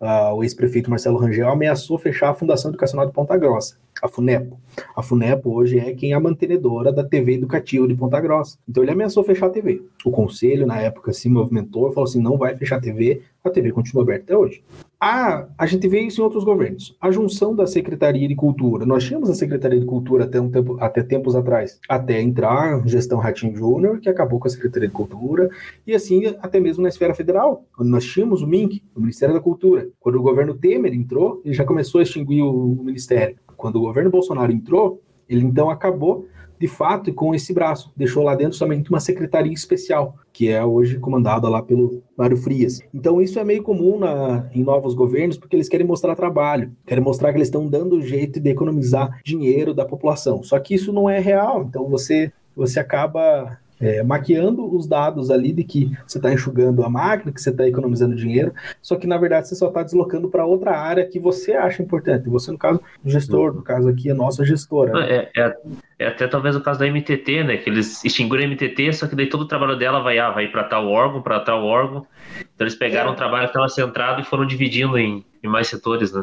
uh, 0.00 0.34
o 0.34 0.42
ex-prefeito 0.42 0.90
Marcelo 0.90 1.18
Rangel 1.18 1.50
ameaçou 1.50 1.98
fechar 1.98 2.30
a 2.30 2.34
Fundação 2.34 2.70
Educacional 2.70 3.06
de 3.06 3.12
Ponta 3.12 3.36
Grossa, 3.36 3.76
a 4.02 4.08
FUNEPO. 4.08 4.58
A 4.96 5.02
FUNEPO 5.02 5.54
hoje 5.54 5.78
é 5.78 5.94
quem 5.94 6.10
é 6.10 6.14
a 6.14 6.20
mantenedora 6.20 6.92
da 6.92 7.04
TV 7.04 7.34
educativa 7.34 7.86
de 7.86 7.94
Ponta 7.94 8.20
Grossa. 8.20 8.58
Então 8.68 8.82
ele 8.82 8.90
ameaçou 8.90 9.22
fechar 9.22 9.46
a 9.46 9.50
TV. 9.50 9.80
O 10.04 10.10
conselho, 10.10 10.66
na 10.66 10.80
época, 10.80 11.12
se 11.12 11.28
movimentou 11.28 11.88
e 11.88 11.94
falou 11.94 12.08
assim: 12.08 12.20
não 12.20 12.36
vai 12.36 12.56
fechar 12.56 12.76
a 12.76 12.80
TV, 12.80 13.22
a 13.44 13.50
TV 13.50 13.70
continua 13.70 14.02
aberta 14.02 14.24
até 14.24 14.36
hoje. 14.36 14.62
A, 15.00 15.48
a 15.58 15.66
gente 15.66 15.88
vê 15.88 16.00
isso 16.00 16.20
em 16.20 16.24
outros 16.24 16.44
governos. 16.44 16.96
A 17.00 17.10
junção 17.10 17.56
da 17.56 17.66
Secretaria 17.66 18.28
de 18.28 18.36
Cultura. 18.36 18.86
Nós 18.86 19.04
tínhamos 19.04 19.28
a 19.28 19.34
Secretaria 19.34 19.80
de 19.80 19.84
Cultura 19.86 20.24
até, 20.24 20.40
um 20.40 20.48
tempo, 20.48 20.76
até 20.80 21.02
tempos 21.02 21.34
atrás, 21.34 21.80
até 21.88 22.20
entrar 22.20 22.86
gestão 22.86 23.18
Ratinho 23.18 23.56
Júnior, 23.56 23.98
que 23.98 24.08
acabou 24.08 24.38
com 24.38 24.46
a 24.46 24.50
Secretaria 24.50 24.88
de 24.88 24.94
Cultura, 24.94 25.50
e 25.84 25.92
assim 25.92 26.26
até 26.40 26.60
mesmo 26.60 26.84
na 26.84 26.88
esfera 26.88 27.14
federal, 27.14 27.64
nós 27.78 28.04
tínhamos 28.04 28.42
o 28.42 28.46
MINC, 28.46 28.80
o 28.94 29.00
Ministério 29.00 29.34
da 29.34 29.40
Cultura. 29.40 29.88
Quando 29.98 30.16
o 30.16 30.22
governo 30.22 30.54
Temer 30.54 30.94
entrou, 30.94 31.42
ele 31.44 31.54
já 31.54 31.64
começou 31.64 31.98
a 31.98 32.02
extinguir 32.02 32.42
o, 32.42 32.72
o 32.72 32.84
ministério. 32.84 33.36
Quando 33.62 33.76
o 33.76 33.82
governo 33.82 34.10
Bolsonaro 34.10 34.50
entrou, 34.50 35.00
ele 35.28 35.44
então 35.44 35.70
acabou 35.70 36.26
de 36.58 36.68
fato, 36.68 37.12
com 37.12 37.34
esse 37.34 37.52
braço. 37.52 37.92
Deixou 37.96 38.22
lá 38.22 38.36
dentro 38.36 38.54
somente 38.54 38.88
uma 38.88 39.00
secretaria 39.00 39.52
especial, 39.52 40.16
que 40.32 40.48
é 40.48 40.64
hoje 40.64 40.96
comandada 40.98 41.48
lá 41.48 41.60
pelo 41.60 42.02
Mário 42.16 42.36
Frias. 42.36 42.80
Então 42.94 43.20
isso 43.20 43.38
é 43.40 43.44
meio 43.44 43.64
comum 43.64 43.98
na, 43.98 44.48
em 44.52 44.62
novos 44.62 44.94
governos, 44.94 45.36
porque 45.36 45.56
eles 45.56 45.68
querem 45.68 45.84
mostrar 45.84 46.14
trabalho, 46.14 46.72
querem 46.86 47.02
mostrar 47.02 47.32
que 47.32 47.38
eles 47.38 47.48
estão 47.48 47.68
dando 47.68 48.00
jeito 48.00 48.38
de 48.38 48.50
economizar 48.50 49.20
dinheiro 49.24 49.74
da 49.74 49.84
população. 49.84 50.42
Só 50.44 50.56
que 50.60 50.74
isso 50.74 50.92
não 50.92 51.10
é 51.10 51.18
real, 51.18 51.64
então 51.68 51.88
você, 51.88 52.32
você 52.54 52.78
acaba 52.78 53.58
é, 53.82 54.00
maquiando 54.04 54.64
os 54.74 54.86
dados 54.86 55.28
ali 55.28 55.52
de 55.52 55.64
que 55.64 55.90
você 56.06 56.18
está 56.18 56.32
enxugando 56.32 56.84
a 56.84 56.88
máquina, 56.88 57.32
que 57.32 57.42
você 57.42 57.50
está 57.50 57.66
economizando 57.66 58.14
dinheiro, 58.14 58.54
só 58.80 58.94
que 58.94 59.08
na 59.08 59.18
verdade 59.18 59.48
você 59.48 59.56
só 59.56 59.66
está 59.68 59.82
deslocando 59.82 60.28
para 60.28 60.46
outra 60.46 60.78
área 60.78 61.04
que 61.04 61.18
você 61.18 61.52
acha 61.52 61.82
importante. 61.82 62.28
Você, 62.28 62.52
no 62.52 62.58
caso, 62.58 62.80
o 63.04 63.10
gestor, 63.10 63.52
no 63.52 63.62
caso 63.62 63.88
aqui, 63.88 64.08
a 64.08 64.14
nossa 64.14 64.44
gestora. 64.44 64.92
Né? 64.92 65.10
É, 65.10 65.40
é, 65.42 65.56
é, 65.98 66.06
até 66.06 66.28
talvez 66.28 66.54
o 66.54 66.60
caso 66.60 66.78
da 66.78 66.86
MTT, 66.86 67.42
né? 67.42 67.56
Que 67.56 67.68
eles 67.68 68.04
extinguiram 68.04 68.44
a 68.44 68.46
MTT, 68.46 68.92
só 68.92 69.08
que 69.08 69.16
daí 69.16 69.28
todo 69.28 69.42
o 69.42 69.48
trabalho 69.48 69.76
dela 69.76 70.00
vai, 70.00 70.18
ah, 70.18 70.30
vai 70.30 70.46
para 70.46 70.62
tal 70.64 70.86
órgão, 70.86 71.20
para 71.20 71.40
tal 71.40 71.64
órgão. 71.64 72.06
Então 72.38 72.64
eles 72.64 72.76
pegaram 72.76 73.10
é. 73.10 73.12
um 73.12 73.16
trabalho 73.16 73.44
que 73.44 73.50
estava 73.50 73.68
centrado 73.68 74.20
e 74.20 74.24
foram 74.24 74.46
dividindo 74.46 74.96
em, 74.96 75.24
em 75.42 75.48
mais 75.48 75.66
setores, 75.66 76.12
né? 76.12 76.22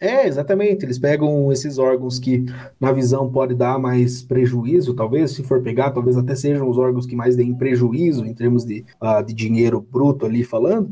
É, 0.00 0.26
exatamente. 0.26 0.84
Eles 0.84 0.98
pegam 0.98 1.50
esses 1.52 1.78
órgãos 1.78 2.18
que, 2.18 2.46
na 2.80 2.92
visão, 2.92 3.30
pode 3.30 3.54
dar 3.54 3.78
mais 3.78 4.22
prejuízo, 4.22 4.94
talvez, 4.94 5.32
se 5.32 5.42
for 5.42 5.60
pegar, 5.60 5.90
talvez 5.90 6.16
até 6.16 6.34
sejam 6.34 6.68
os 6.68 6.78
órgãos 6.78 7.04
que 7.04 7.16
mais 7.16 7.34
deem 7.34 7.54
prejuízo 7.54 8.24
em 8.24 8.32
termos 8.32 8.64
de, 8.64 8.84
uh, 9.02 9.24
de 9.24 9.34
dinheiro 9.34 9.80
bruto 9.80 10.24
ali 10.24 10.44
falando, 10.44 10.90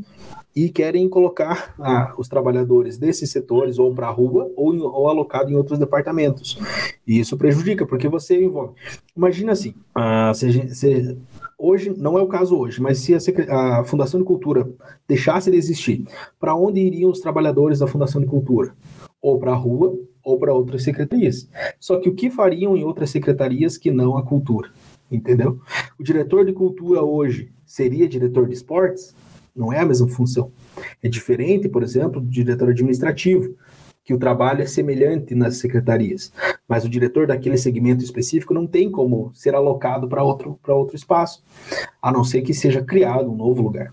e 0.54 0.70
querem 0.70 1.08
colocar 1.08 1.74
uh, 1.78 2.20
os 2.20 2.28
trabalhadores 2.28 2.98
desses 2.98 3.30
setores 3.30 3.78
ou 3.78 3.94
para 3.94 4.08
a 4.08 4.10
rua 4.10 4.50
ou, 4.56 4.74
ou 4.76 5.08
alocado 5.08 5.50
em 5.52 5.54
outros 5.54 5.78
departamentos. 5.78 6.58
E 7.06 7.20
isso 7.20 7.36
prejudica, 7.36 7.86
porque 7.86 8.08
você 8.08 8.42
envolve. 8.42 8.74
Imagina 9.16 9.52
assim, 9.52 9.74
uh, 9.96 10.34
se, 10.34 10.74
se 10.74 11.16
Hoje, 11.58 11.94
não 11.96 12.18
é 12.18 12.22
o 12.22 12.26
caso 12.26 12.54
hoje, 12.54 12.82
mas 12.82 12.98
se 12.98 13.14
a, 13.14 13.80
a 13.80 13.84
Fundação 13.84 14.20
de 14.20 14.26
Cultura 14.26 14.68
deixasse 15.08 15.50
de 15.50 15.56
existir, 15.56 16.04
para 16.38 16.54
onde 16.54 16.80
iriam 16.80 17.10
os 17.10 17.20
trabalhadores 17.20 17.78
da 17.78 17.86
Fundação 17.86 18.20
de 18.20 18.26
Cultura? 18.26 18.74
Ou 19.26 19.40
para 19.40 19.50
a 19.50 19.56
rua, 19.56 19.98
ou 20.22 20.38
para 20.38 20.54
outras 20.54 20.84
secretarias. 20.84 21.48
Só 21.80 21.98
que 21.98 22.08
o 22.08 22.14
que 22.14 22.30
fariam 22.30 22.76
em 22.76 22.84
outras 22.84 23.10
secretarias 23.10 23.76
que 23.76 23.90
não 23.90 24.16
a 24.16 24.22
cultura? 24.22 24.70
Entendeu? 25.10 25.60
O 25.98 26.04
diretor 26.04 26.44
de 26.44 26.52
cultura 26.52 27.02
hoje 27.02 27.50
seria 27.64 28.08
diretor 28.08 28.46
de 28.46 28.54
esportes? 28.54 29.16
Não 29.54 29.72
é 29.72 29.80
a 29.80 29.84
mesma 29.84 30.06
função. 30.06 30.52
É 31.02 31.08
diferente, 31.08 31.68
por 31.68 31.82
exemplo, 31.82 32.20
do 32.20 32.28
diretor 32.28 32.68
administrativo 32.68 33.56
que 34.04 34.14
o 34.14 34.18
trabalho 34.18 34.62
é 34.62 34.66
semelhante 34.66 35.34
nas 35.34 35.56
secretarias, 35.56 36.32
mas 36.68 36.84
o 36.84 36.88
diretor 36.88 37.26
daquele 37.26 37.58
segmento 37.58 38.04
específico 38.04 38.54
não 38.54 38.64
tem 38.64 38.88
como 38.88 39.32
ser 39.34 39.56
alocado 39.56 40.08
para 40.08 40.22
outro, 40.22 40.56
outro 40.68 40.94
espaço, 40.94 41.42
a 42.00 42.12
não 42.12 42.22
ser 42.22 42.42
que 42.42 42.54
seja 42.54 42.84
criado 42.84 43.28
um 43.28 43.36
novo 43.36 43.60
lugar. 43.60 43.92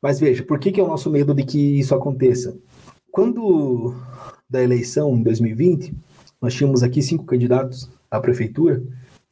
Mas 0.00 0.18
veja, 0.18 0.42
por 0.42 0.58
que, 0.58 0.72
que 0.72 0.80
é 0.80 0.82
o 0.82 0.88
nosso 0.88 1.10
medo 1.10 1.34
de 1.34 1.44
que 1.44 1.78
isso 1.78 1.94
aconteça? 1.94 2.56
Quando 3.10 3.94
da 4.52 4.62
eleição 4.62 5.16
em 5.16 5.22
2020, 5.22 5.94
nós 6.40 6.52
tínhamos 6.52 6.82
aqui 6.82 7.00
cinco 7.00 7.24
candidatos 7.24 7.90
à 8.10 8.20
prefeitura 8.20 8.82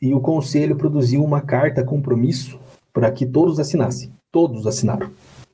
e 0.00 0.14
o 0.14 0.20
conselho 0.20 0.76
produziu 0.76 1.22
uma 1.22 1.42
carta 1.42 1.84
compromisso 1.84 2.58
para 2.90 3.10
que 3.12 3.26
todos 3.26 3.60
assinassem. 3.60 4.10
Todos 4.32 4.66
assinaram. 4.66 5.10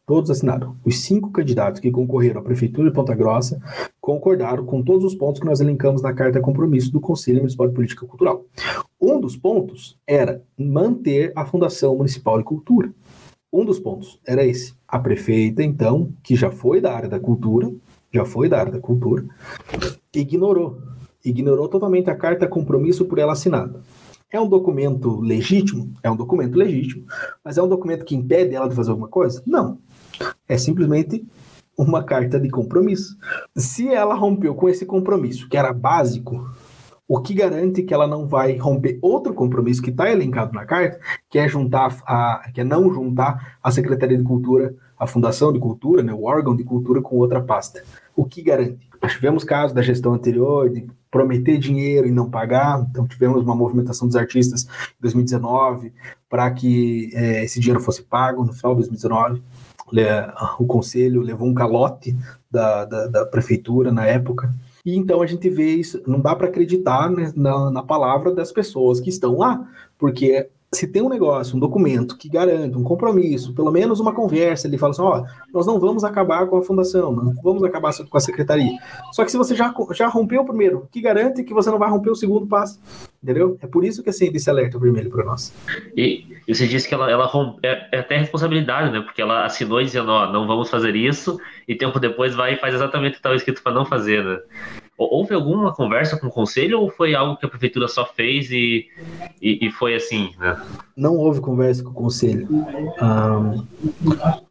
Todos 0.07 0.31
assinaram. 0.31 0.77
Os 0.85 1.01
cinco 1.01 1.33
candidatos 1.33 1.81
que 1.81 1.91
concorreram 1.91 2.41
à 2.41 2.45
Prefeitura 2.45 2.89
de 2.89 2.95
Ponta 2.95 3.13
Grossa 3.13 3.61
concordaram 4.01 4.65
com 4.65 4.81
todos 4.81 5.05
os 5.05 5.17
pontos 5.17 5.41
que 5.41 5.47
nós 5.47 5.59
elencamos 5.59 6.01
na 6.01 6.13
carta 6.13 6.41
compromisso 6.41 6.93
do 6.93 7.01
Conselho 7.01 7.39
Municipal 7.39 7.67
de 7.67 7.75
Política 7.75 8.07
Cultural. 8.07 8.45
Um 9.01 9.21
dos 9.21 9.37
pontos 9.37 9.99
era 10.07 10.41
manter 10.57 11.33
a 11.35 11.45
Fundação 11.45 11.97
Municipal 11.97 12.39
de 12.39 12.45
Cultura. 12.45 12.93
Um 13.53 13.65
dos 13.65 13.81
pontos 13.81 14.21
era 14.25 14.47
esse. 14.47 14.75
A 14.87 15.01
prefeita, 15.01 15.61
então, 15.65 16.13
que 16.23 16.37
já 16.37 16.53
foi 16.53 16.81
da 16.81 16.95
área 16.95 17.09
da 17.09 17.19
cultura, 17.19 17.69
já 18.13 18.25
foi 18.25 18.49
da 18.49 18.59
área 18.59 18.73
da 18.73 18.81
cultura, 18.81 19.25
ignorou. 20.15 20.79
Ignorou 21.25 21.69
totalmente 21.69 22.09
a 22.09 22.15
carta 22.15 22.47
compromisso 22.47 23.05
por 23.05 23.19
ela 23.19 23.33
assinada. 23.33 23.81
É 24.31 24.41
um 24.41 24.49
documento 24.49 25.21
legítimo? 25.21 25.93
É 26.03 26.11
um 26.11 26.17
documento 26.17 26.57
legítimo. 26.57 27.05
Mas 27.45 27.59
é 27.59 27.63
um 27.63 27.69
documento 27.69 28.05
que 28.05 28.15
impede 28.15 28.55
ela 28.55 28.69
de 28.69 28.75
fazer 28.75 28.91
alguma 28.91 29.09
coisa? 29.09 29.43
Não. 29.47 29.79
É 30.49 30.57
simplesmente 30.59 31.27
uma 31.77 32.03
carta 32.03 32.41
de 32.41 32.49
compromisso. 32.49 33.17
Se 33.57 33.89
ela 33.89 34.15
rompeu 34.15 34.55
com 34.55 34.69
esse 34.69 34.87
compromisso, 34.87 35.49
que 35.49 35.57
era 35.57 35.73
básico, 35.73 36.49
o 37.09 37.21
que 37.21 37.35
garante 37.35 37.83
que 37.83 37.95
ela 37.95 38.07
não 38.07 38.27
vai 38.27 38.57
romper 38.57 38.99
outro 39.01 39.33
compromisso 39.33 39.83
que 39.83 39.91
está 39.91 40.11
elencado 40.11 40.53
na 40.53 40.65
carta, 40.65 40.99
que 41.31 41.39
é 41.39 41.49
juntar 41.49 41.97
a, 42.05 42.51
que 42.53 42.61
é 42.61 42.65
não 42.65 42.93
juntar 42.93 43.59
a 43.63 43.71
Secretaria 43.71 44.19
de 44.19 44.25
Cultura, 44.25 44.75
a 44.99 45.07
Fundação 45.07 45.53
de 45.53 45.59
Cultura, 45.59 46.03
né, 46.03 46.13
o 46.13 46.25
órgão 46.25 46.57
de 46.57 46.65
cultura 46.65 47.01
com 47.01 47.17
outra 47.17 47.41
pasta. 47.41 47.83
O 48.15 48.25
que 48.25 48.43
garante? 48.43 48.89
Nós 49.01 49.13
tivemos 49.13 49.45
casos 49.45 49.75
da 49.75 49.83
gestão 49.83 50.15
anterior 50.15 50.71
de 50.71 50.87
prometer 51.11 51.59
dinheiro 51.59 52.07
e 52.07 52.11
não 52.11 52.31
pagar, 52.31 52.87
então 52.91 53.07
tivemos 53.07 53.43
uma 53.43 53.55
movimentação 53.55 54.07
dos 54.07 54.17
artistas 54.17 54.65
em 54.65 55.01
2019 55.03 55.93
para 56.29 56.51
que 56.51 57.11
é, 57.15 57.45
esse 57.45 57.61
dinheiro 57.61 57.81
fosse 57.81 58.03
pago 58.03 58.45
no 58.45 58.53
final 58.53 58.73
de 58.75 58.81
2019 58.81 59.43
o 60.59 60.67
conselho 60.67 61.23
levou 61.23 61.49
um 61.49 61.55
calote 61.55 62.17
da, 62.51 62.85
da, 62.85 63.07
da, 63.07 63.27
prefeitura 63.27 63.93
na 63.93 64.05
época. 64.05 64.53
E 64.85 64.97
então 64.97 65.23
a 65.23 65.27
gente 65.27 65.49
vê 65.49 65.75
isso, 65.75 66.03
não 66.07 66.21
dá 66.21 66.35
para 66.35 66.49
acreditar 66.49 67.11
né, 67.11 67.33
na, 67.35 67.71
na 67.71 67.83
palavra 67.83 68.35
das 68.35 68.53
pessoas 68.53 69.01
que 69.01 69.11
estão 69.11 69.39
lá, 69.39 69.67
porque 69.99 70.49
se 70.77 70.87
tem 70.87 71.03
um 71.03 71.09
negócio, 71.09 71.57
um 71.57 71.61
documento 71.61 72.17
que 72.17 72.29
garante 72.29 72.77
um 72.77 72.83
compromisso, 72.83 73.55
pelo 73.55 73.71
menos 73.71 73.99
uma 74.01 74.13
conversa, 74.13 74.67
ele 74.67 74.79
fala 74.79 74.93
assim, 74.93 75.03
ó, 75.03 75.25
nós 75.53 75.67
não 75.67 75.81
vamos 75.81 76.05
acabar 76.05 76.47
com 76.47 76.57
a 76.59 76.63
fundação, 76.63 77.13
não 77.13 77.35
vamos 77.43 77.65
acabar 77.65 77.93
com 78.09 78.17
a 78.17 78.21
secretaria. 78.21 78.79
Só 79.13 79.25
que 79.25 79.31
se 79.31 79.39
você 79.39 79.55
já, 79.55 79.75
já 79.93 80.07
rompeu 80.09 80.43
o 80.43 80.45
primeiro, 80.45 80.87
que 80.91 81.01
garante 81.01 81.43
que 81.43 81.55
você 81.55 81.71
não 81.71 81.79
vai 81.79 81.91
romper 81.91 82.11
o 82.11 82.15
segundo 82.15 82.47
passo, 82.47 82.79
entendeu? 83.27 83.59
É 83.61 83.67
por 83.67 83.85
isso 83.85 84.05
que 84.05 84.09
acende 84.09 84.37
esse 84.37 84.49
alerta 84.49 84.79
vermelho 84.79 85.11
para 85.11 85.25
nós. 85.25 85.53
E, 85.97 86.25
e 86.47 86.55
você 86.55 86.67
disse 86.69 86.89
que 86.89 86.95
ela, 86.95 87.11
ela 87.11 87.27
rompe, 87.27 87.59
é, 87.67 87.89
é, 87.91 87.99
até 87.99 88.17
responsabilidade, 88.17 88.93
né? 88.93 89.01
Porque 89.01 89.21
ela 89.21 89.45
assinou 89.45 89.83
dizendo, 89.83 90.11
ó, 90.13 90.33
não 90.33 90.47
vamos 90.47 90.71
fazer 90.71 90.95
isso, 90.95 91.37
e 91.67 91.75
tempo 91.75 91.99
depois 91.99 92.37
vai 92.37 92.55
e 92.55 92.57
faz 92.57 92.75
exatamente 92.75 93.11
o 93.11 93.15
que 93.15 93.19
estava 93.19 93.35
escrito 93.35 93.63
para 93.63 93.73
não 93.73 93.85
fazer, 93.85 94.25
né? 94.25 94.39
Houve 94.97 95.35
alguma 95.35 95.75
conversa 95.75 96.19
com 96.19 96.29
o 96.29 96.31
conselho 96.31 96.81
ou 96.81 96.91
foi 96.91 97.15
algo 97.15 97.37
que 97.37 97.45
a 97.45 97.49
prefeitura 97.49 97.87
só 97.87 98.07
fez 98.07 98.51
e, 98.51 98.87
e, 99.43 99.67
e 99.67 99.71
foi 99.71 99.95
assim, 99.95 100.31
né? 100.39 100.59
Não 100.97 101.17
houve 101.17 101.41
conversa 101.41 101.83
com 101.83 101.91
o 101.91 101.95
conselho. 101.95 102.49
Ah, 102.99 103.63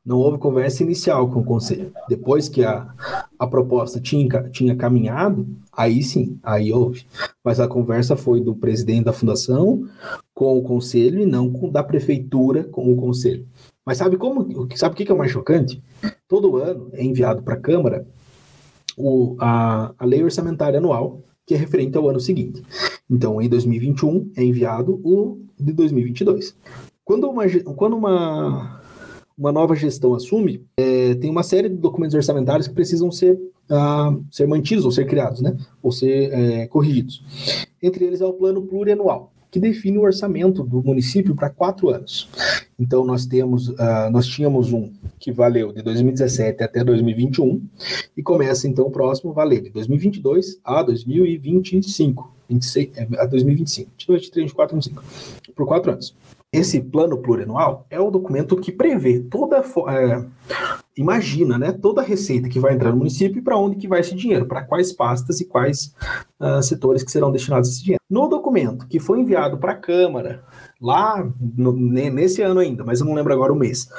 não 0.05 0.17
houve 0.17 0.37
conversa 0.37 0.83
inicial 0.83 1.27
com 1.29 1.39
o 1.39 1.43
conselho. 1.43 1.91
Depois 2.07 2.47
que 2.47 2.63
a, 2.63 2.87
a 3.39 3.47
proposta 3.47 3.99
tinha, 3.99 4.27
tinha 4.51 4.75
caminhado, 4.75 5.47
aí 5.75 6.01
sim, 6.01 6.39
aí 6.43 6.71
houve. 6.71 7.05
Mas 7.43 7.59
a 7.59 7.67
conversa 7.67 8.15
foi 8.15 8.41
do 8.41 8.55
presidente 8.55 9.05
da 9.05 9.13
fundação 9.13 9.87
com 10.33 10.57
o 10.57 10.61
conselho 10.61 11.19
e 11.19 11.25
não 11.25 11.51
com, 11.51 11.69
da 11.69 11.83
prefeitura 11.83 12.63
com 12.63 12.91
o 12.91 12.95
conselho. 12.95 13.47
Mas 13.85 13.97
sabe 13.97 14.17
como? 14.17 14.67
Sabe 14.75 14.93
o 14.93 14.97
que 14.97 15.11
é 15.11 15.13
o 15.13 15.17
mais 15.17 15.31
chocante? 15.31 15.81
Todo 16.27 16.57
ano 16.57 16.89
é 16.93 17.03
enviado 17.03 17.43
para 17.43 17.53
a 17.53 17.59
Câmara 17.59 18.05
a, 19.39 19.93
a 19.97 20.05
lei 20.05 20.23
orçamentária 20.23 20.79
anual, 20.79 21.21
que 21.45 21.53
é 21.53 21.57
referente 21.57 21.97
ao 21.97 22.09
ano 22.09 22.19
seguinte. 22.19 22.63
Então, 23.09 23.41
em 23.41 23.47
2021 23.47 24.31
é 24.35 24.43
enviado 24.43 24.99
o 25.03 25.39
de 25.59 25.73
2022. 25.73 26.55
Quando 27.03 27.29
uma, 27.29 27.43
quando 27.75 27.95
uma, 27.95 28.81
uma 29.37 29.51
nova 29.51 29.75
gestão 29.75 30.15
assume, 30.15 30.65
é, 30.77 31.13
tem 31.15 31.29
uma 31.29 31.43
série 31.43 31.69
de 31.69 31.75
documentos 31.75 32.15
orçamentários 32.15 32.67
que 32.67 32.73
precisam 32.73 33.11
ser, 33.11 33.39
uh, 33.69 34.23
ser 34.31 34.47
mantidos 34.47 34.85
ou 34.85 34.91
ser 34.91 35.05
criados, 35.05 35.41
né? 35.41 35.55
ou 35.81 35.91
ser 35.91 36.31
é, 36.33 36.67
corrigidos. 36.67 37.23
Entre 37.81 38.05
eles 38.05 38.21
é 38.21 38.25
o 38.25 38.33
plano 38.33 38.61
plurianual 38.61 39.31
que 39.55 39.59
define 39.59 39.97
o 39.97 40.01
orçamento 40.01 40.63
do 40.63 40.83
município 40.83 41.33
para 41.33 41.49
quatro 41.49 41.89
anos. 41.89 42.27
Então 42.77 43.05
nós 43.05 43.25
temos, 43.25 43.69
uh, 43.69 44.09
nós 44.11 44.27
tínhamos 44.27 44.73
um 44.73 44.91
que 45.17 45.31
valeu 45.31 45.71
de 45.71 45.81
2017 45.81 46.61
até 46.61 46.83
2021 46.83 47.61
e 48.17 48.21
começa 48.21 48.67
então 48.67 48.85
o 48.85 48.91
próximo 48.91 49.31
valer 49.31 49.61
de 49.61 49.69
2022 49.69 50.59
a 50.61 50.83
2025, 50.83 52.35
26, 52.49 52.89
a 53.17 53.25
2025, 53.25 53.91
22, 53.91 54.21
23, 54.23 54.45
24, 54.47 54.75
25, 54.75 55.03
por 55.55 55.65
quatro 55.65 55.93
anos. 55.93 56.13
Esse 56.55 56.81
plano 56.81 57.17
plurianual 57.17 57.85
é 57.89 57.99
o 57.99 58.11
documento 58.11 58.55
que 58.55 58.71
prevê 58.71 59.19
toda 59.19 59.57
é, 59.89 60.25
imagina, 60.97 61.57
né, 61.57 61.71
toda 61.71 62.01
a 62.01 62.05
receita 62.05 62.47
que 62.47 62.59
vai 62.59 62.73
entrar 62.73 62.91
no 62.91 62.97
município 62.97 63.39
e 63.39 63.41
para 63.41 63.57
onde 63.57 63.75
que 63.75 63.87
vai 63.87 63.99
esse 63.99 64.15
dinheiro, 64.15 64.45
para 64.45 64.63
quais 64.63 64.93
pastas 64.93 65.41
e 65.41 65.45
quais 65.45 65.93
uh, 66.39 66.63
setores 66.63 67.03
que 67.03 67.11
serão 67.11 67.31
destinados 67.31 67.69
esse 67.69 67.83
dinheiro. 67.83 68.01
No 68.09 68.27
documento 68.27 68.87
que 68.87 68.99
foi 68.99 69.19
enviado 69.19 69.57
para 69.57 69.73
a 69.73 69.77
Câmara, 69.77 70.43
lá 70.81 71.29
no, 71.57 71.73
nesse 71.73 72.41
ano 72.41 72.61
ainda, 72.61 72.83
mas 72.83 72.99
eu 72.99 73.05
não 73.05 73.13
lembro 73.13 73.33
agora 73.33 73.51
o 73.51 73.57
mês, 73.57 73.89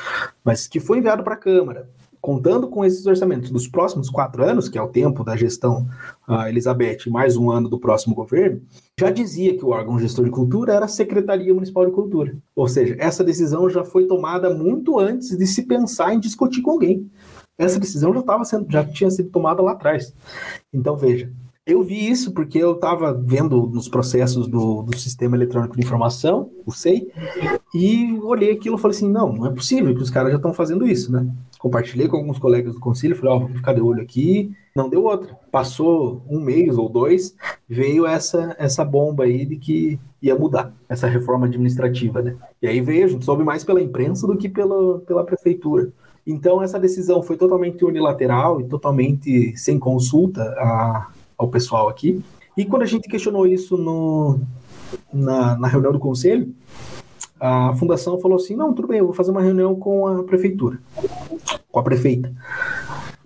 mas 0.42 0.66
que 0.66 0.80
foi 0.80 0.98
enviado 0.98 1.22
para 1.22 1.34
a 1.34 1.38
Câmara, 1.38 1.90
contando 2.26 2.66
com 2.66 2.85
esses 2.85 3.06
orçamentos 3.06 3.52
dos 3.52 3.68
próximos 3.68 4.11
quatro 4.11 4.42
anos, 4.42 4.68
que 4.68 4.76
é 4.76 4.83
o 4.83 4.88
tempo 4.88 5.23
da 5.23 5.37
gestão 5.37 5.87
uh, 6.28 6.49
Elizabeth, 6.49 7.09
mais 7.09 7.37
um 7.37 7.52
ano 7.52 7.68
do 7.68 7.78
próximo 7.78 8.16
governo, 8.16 8.61
já 8.99 9.12
dizia 9.12 9.56
que 9.56 9.64
o 9.64 9.68
órgão 9.68 9.97
gestor 9.97 10.25
de 10.25 10.33
cultura 10.33 10.73
era 10.73 10.87
a 10.87 10.88
Secretaria 10.88 11.54
Municipal 11.54 11.87
de 11.87 11.92
Cultura. 11.92 12.37
Ou 12.56 12.66
seja, 12.66 12.97
essa 12.99 13.23
decisão 13.23 13.71
já 13.71 13.85
foi 13.85 14.09
tomada 14.09 14.52
muito 14.52 14.99
antes 14.99 15.38
de 15.38 15.47
se 15.47 15.62
pensar 15.68 16.14
em 16.14 16.18
discutir 16.18 16.62
com 16.62 16.73
alguém. 16.73 17.09
Essa 17.56 17.78
decisão 17.78 18.12
já, 18.12 18.23
tava 18.23 18.45
sendo, 18.45 18.66
já 18.68 18.85
tinha 18.85 19.09
sido 19.09 19.30
tomada 19.30 19.62
lá 19.62 19.71
atrás. 19.71 20.12
Então, 20.75 20.97
veja, 20.97 21.30
eu 21.66 21.83
vi 21.83 22.09
isso 22.09 22.33
porque 22.33 22.59
eu 22.59 22.73
estava 22.73 23.12
vendo 23.12 23.66
nos 23.66 23.88
processos 23.88 24.47
do, 24.47 24.83
do 24.83 24.97
Sistema 24.97 25.37
Eletrônico 25.37 25.76
de 25.76 25.83
Informação, 25.83 26.49
o 26.64 26.71
SEI, 26.71 27.09
e 27.75 28.18
olhei 28.23 28.52
aquilo 28.52 28.76
e 28.76 28.80
falei 28.80 28.97
assim, 28.97 29.11
não, 29.11 29.33
não 29.33 29.47
é 29.47 29.50
possível 29.50 29.92
que 29.92 30.00
os 30.00 30.09
caras 30.09 30.30
já 30.30 30.37
estão 30.37 30.54
fazendo 30.54 30.87
isso, 30.87 31.11
né? 31.11 31.26
Compartilhei 31.58 32.06
com 32.06 32.16
alguns 32.16 32.38
colegas 32.38 32.75
do 32.75 32.80
conselho, 32.80 33.16
falei, 33.16 33.32
ó, 33.32 33.36
oh, 33.36 33.40
vamos 33.40 33.56
ficar 33.56 33.72
de 33.72 33.80
olho 33.80 34.02
aqui. 34.02 34.52
Não 34.75 34.88
deu 34.88 35.04
outra. 35.04 35.38
Passou 35.50 36.22
um 36.28 36.38
mês 36.38 36.76
ou 36.76 36.88
dois, 36.88 37.34
veio 37.68 38.06
essa, 38.06 38.54
essa 38.58 38.84
bomba 38.84 39.25
aí 39.25 39.46
de 39.46 39.56
que 39.56 39.98
ia 40.20 40.36
mudar, 40.36 40.72
essa 40.88 41.06
reforma 41.06 41.46
administrativa, 41.46 42.20
né? 42.20 42.36
E 42.60 42.68
aí 42.68 42.80
veio, 42.80 43.04
a 43.04 43.08
gente 43.08 43.25
soube 43.25 43.42
mais 43.42 43.64
pela 43.64 43.80
imprensa 43.80 44.26
do 44.26 44.36
que 44.36 44.48
pela, 44.48 44.98
pela 45.00 45.25
prefeitura. 45.25 45.92
Então, 46.26 46.62
essa 46.62 46.78
decisão 46.78 47.22
foi 47.22 47.36
totalmente 47.36 47.84
unilateral 47.84 48.60
e 48.60 48.64
totalmente 48.64 49.56
sem 49.56 49.78
consulta 49.78 50.42
a, 50.42 51.10
ao 51.38 51.48
pessoal 51.48 51.88
aqui. 51.88 52.22
E 52.56 52.64
quando 52.64 52.82
a 52.82 52.86
gente 52.86 53.08
questionou 53.08 53.46
isso 53.46 53.76
no, 53.76 54.40
na, 55.12 55.56
na 55.56 55.68
reunião 55.68 55.92
do 55.92 55.98
conselho, 55.98 56.52
a 57.40 57.75
fundação 57.75 58.19
falou 58.19 58.37
assim: 58.37 58.57
não, 58.57 58.73
tudo 58.73 58.88
bem, 58.88 58.99
eu 58.99 59.07
vou 59.07 59.14
fazer 59.14 59.31
uma 59.31 59.43
reunião 59.43 59.75
com 59.75 60.07
a 60.07 60.25
prefeitura, 60.25 60.78
com 61.71 61.78
a 61.78 61.83
prefeita, 61.83 62.33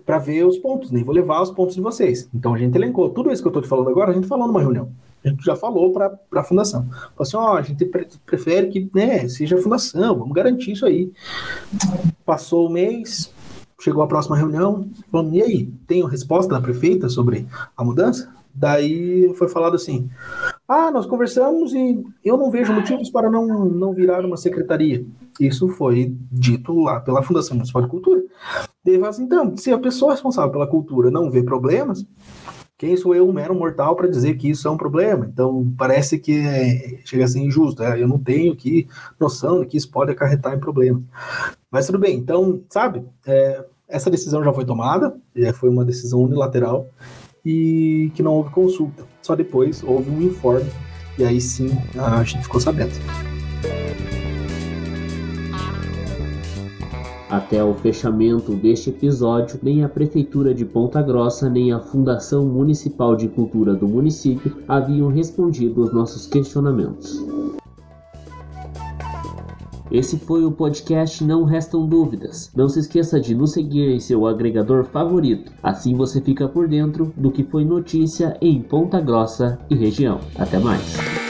para 0.05 0.17
ver 0.17 0.45
os 0.45 0.57
pontos, 0.57 0.91
nem 0.91 1.01
né? 1.01 1.05
vou 1.05 1.15
levar 1.15 1.41
os 1.41 1.51
pontos 1.51 1.75
de 1.75 1.81
vocês. 1.81 2.29
Então 2.33 2.53
a 2.53 2.57
gente 2.57 2.75
elencou 2.75 3.09
tudo 3.09 3.31
isso 3.31 3.41
que 3.41 3.47
eu 3.47 3.51
estou 3.51 3.61
te 3.61 3.69
falando 3.69 3.89
agora, 3.89 4.11
a 4.11 4.13
gente 4.13 4.27
falou 4.27 4.47
numa 4.47 4.61
reunião. 4.61 4.91
A 5.23 5.29
gente 5.29 5.45
já 5.45 5.55
falou 5.55 5.93
para 5.93 6.17
a 6.35 6.43
fundação. 6.43 6.85
Falou 6.89 7.13
assim: 7.19 7.37
ó, 7.37 7.53
oh, 7.53 7.57
a 7.57 7.61
gente 7.61 7.85
pre 7.85 8.07
prefere 8.25 8.67
que 8.69 8.89
né, 8.93 9.27
seja 9.27 9.55
a 9.55 9.61
fundação, 9.61 10.17
vamos 10.17 10.33
garantir 10.33 10.71
isso 10.71 10.85
aí. 10.85 11.11
Passou 12.25 12.67
o 12.67 12.71
mês, 12.71 13.31
chegou 13.79 14.01
a 14.03 14.07
próxima 14.07 14.35
reunião, 14.35 14.89
falando, 15.11 15.35
e 15.35 15.41
aí, 15.41 15.65
tem 15.87 16.07
resposta 16.07 16.53
da 16.53 16.61
prefeita 16.61 17.07
sobre 17.07 17.47
a 17.77 17.83
mudança? 17.83 18.33
Daí 18.53 19.33
foi 19.35 19.47
falado 19.47 19.75
assim: 19.75 20.09
ah, 20.71 20.89
nós 20.89 21.05
conversamos 21.05 21.73
e 21.73 22.01
eu 22.23 22.37
não 22.37 22.49
vejo 22.49 22.71
motivos 22.71 23.09
para 23.09 23.29
não, 23.29 23.65
não 23.65 23.93
virar 23.93 24.23
uma 24.25 24.37
secretaria. 24.37 25.05
Isso 25.37 25.67
foi 25.67 26.15
dito 26.31 26.73
lá 26.79 27.01
pela 27.01 27.21
Fundação 27.21 27.55
Municipal 27.55 27.81
de 27.81 27.89
Cultura. 27.89 28.23
Daí 28.83 28.95
assim, 29.03 29.23
então, 29.23 29.57
se 29.57 29.69
a 29.69 29.77
pessoa 29.77 30.13
responsável 30.13 30.49
pela 30.49 30.65
cultura 30.65 31.11
não 31.11 31.29
vê 31.29 31.43
problemas, 31.43 32.05
quem 32.77 32.95
sou 32.95 33.13
eu, 33.13 33.27
um 33.27 33.33
mero 33.33 33.53
mortal, 33.53 33.97
para 33.97 34.07
dizer 34.07 34.37
que 34.37 34.49
isso 34.49 34.65
é 34.65 34.71
um 34.71 34.77
problema? 34.77 35.29
Então, 35.31 35.71
parece 35.77 36.17
que 36.17 36.39
é, 36.39 37.01
chega 37.03 37.25
a 37.25 37.27
ser 37.27 37.39
injusto. 37.39 37.83
É, 37.83 38.01
eu 38.01 38.07
não 38.07 38.17
tenho 38.17 38.55
que 38.55 38.87
noção 39.19 39.59
de 39.59 39.67
que 39.67 39.75
isso 39.75 39.91
pode 39.91 40.11
acarretar 40.11 40.55
em 40.55 40.59
problemas. 40.59 41.03
Mas 41.69 41.85
tudo 41.85 41.99
bem, 41.99 42.17
então, 42.17 42.61
sabe, 42.69 43.03
é, 43.27 43.65
essa 43.89 44.09
decisão 44.09 44.41
já 44.41 44.53
foi 44.53 44.63
tomada, 44.63 45.13
é, 45.35 45.51
foi 45.51 45.69
uma 45.69 45.83
decisão 45.83 46.21
unilateral 46.21 46.87
e 47.45 48.11
que 48.15 48.23
não 48.23 48.33
houve 48.33 48.51
consulta. 48.51 49.03
Só 49.21 49.35
depois 49.35 49.83
houve 49.83 50.09
um 50.09 50.21
informe 50.21 50.69
e 51.17 51.23
aí 51.23 51.39
sim 51.39 51.69
a 51.97 52.23
gente 52.23 52.43
ficou 52.43 52.59
sabendo. 52.59 52.91
Até 57.29 57.63
o 57.63 57.73
fechamento 57.75 58.53
deste 58.55 58.89
episódio, 58.89 59.57
nem 59.63 59.85
a 59.85 59.89
Prefeitura 59.89 60.53
de 60.53 60.65
Ponta 60.65 61.01
Grossa 61.01 61.49
nem 61.49 61.71
a 61.71 61.79
Fundação 61.79 62.45
Municipal 62.45 63.15
de 63.15 63.29
Cultura 63.29 63.73
do 63.73 63.87
município 63.87 64.57
haviam 64.67 65.07
respondido 65.07 65.81
aos 65.81 65.93
nossos 65.93 66.27
questionamentos. 66.27 67.40
Esse 69.91 70.17
foi 70.17 70.45
o 70.45 70.51
podcast 70.51 71.21
Não 71.21 71.43
Restam 71.43 71.85
Dúvidas. 71.85 72.49
Não 72.55 72.69
se 72.69 72.79
esqueça 72.79 73.19
de 73.19 73.35
nos 73.35 73.51
seguir 73.51 73.89
em 73.89 73.99
seu 73.99 74.25
agregador 74.25 74.85
favorito. 74.85 75.51
Assim 75.61 75.95
você 75.95 76.21
fica 76.21 76.47
por 76.47 76.65
dentro 76.65 77.11
do 77.17 77.29
que 77.29 77.43
foi 77.43 77.65
notícia 77.65 78.37
em 78.41 78.61
Ponta 78.61 79.01
Grossa 79.01 79.59
e 79.69 79.75
região. 79.75 80.21
Até 80.39 80.57
mais. 80.59 81.20